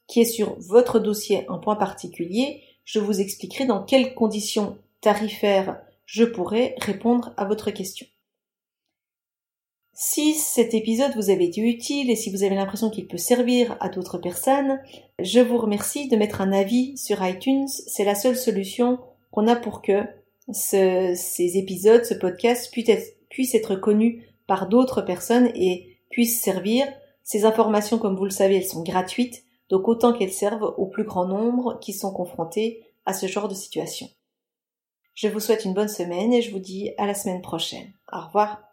qui 0.07 0.21
est 0.21 0.25
sur 0.25 0.55
votre 0.59 0.97
dossier, 0.97 1.45
un 1.47 1.59
point 1.59 1.75
particulier, 1.75 2.63
je 2.83 2.99
vous 2.99 3.21
expliquerai 3.21 3.65
dans 3.65 3.83
quelles 3.83 4.15
conditions 4.15 4.79
tarifaires 5.01 5.79
je 6.07 6.23
pourrai 6.23 6.73
répondre 6.79 7.35
à 7.37 7.45
votre 7.45 7.69
question. 7.69 8.07
Si 9.93 10.33
cet 10.35 10.73
épisode 10.73 11.15
vous 11.15 11.29
avait 11.29 11.45
été 11.45 11.61
utile 11.61 12.09
et 12.09 12.15
si 12.15 12.31
vous 12.31 12.43
avez 12.43 12.55
l'impression 12.55 12.89
qu'il 12.89 13.07
peut 13.07 13.17
servir 13.17 13.77
à 13.79 13.89
d'autres 13.89 14.17
personnes, 14.17 14.79
je 15.19 15.39
vous 15.39 15.57
remercie 15.57 16.07
de 16.07 16.15
mettre 16.15 16.41
un 16.41 16.53
avis 16.53 16.97
sur 16.97 17.25
iTunes. 17.25 17.67
C'est 17.67 18.05
la 18.05 18.15
seule 18.15 18.37
solution 18.37 18.99
qu'on 19.31 19.47
a 19.47 19.55
pour 19.55 19.81
que 19.81 20.03
ces 20.51 21.57
épisodes, 21.57 22.05
ce 22.05 22.13
podcast 22.13 22.73
puisse 23.29 23.55
être, 23.55 23.75
connu 23.75 24.25
par 24.47 24.67
d'autres 24.67 25.01
personnes 25.01 25.51
et 25.55 25.97
puisse 26.09 26.41
servir. 26.41 26.87
Ces 27.23 27.45
informations, 27.45 27.99
comme 27.99 28.15
vous 28.15 28.25
le 28.25 28.31
savez, 28.31 28.57
elles 28.57 28.65
sont 28.65 28.83
gratuites, 28.83 29.43
donc 29.69 29.87
autant 29.87 30.13
qu'elles 30.13 30.33
servent 30.33 30.73
au 30.77 30.87
plus 30.87 31.03
grand 31.03 31.25
nombre 31.25 31.79
qui 31.79 31.93
sont 31.93 32.11
confrontés 32.11 32.83
à 33.05 33.13
ce 33.13 33.27
genre 33.27 33.47
de 33.47 33.53
situation. 33.53 34.09
Je 35.13 35.27
vous 35.27 35.39
souhaite 35.39 35.65
une 35.65 35.73
bonne 35.73 35.87
semaine 35.87 36.33
et 36.33 36.41
je 36.41 36.51
vous 36.51 36.59
dis 36.59 36.91
à 36.97 37.05
la 37.05 37.13
semaine 37.13 37.41
prochaine. 37.41 37.91
Au 38.11 38.21
revoir. 38.25 38.70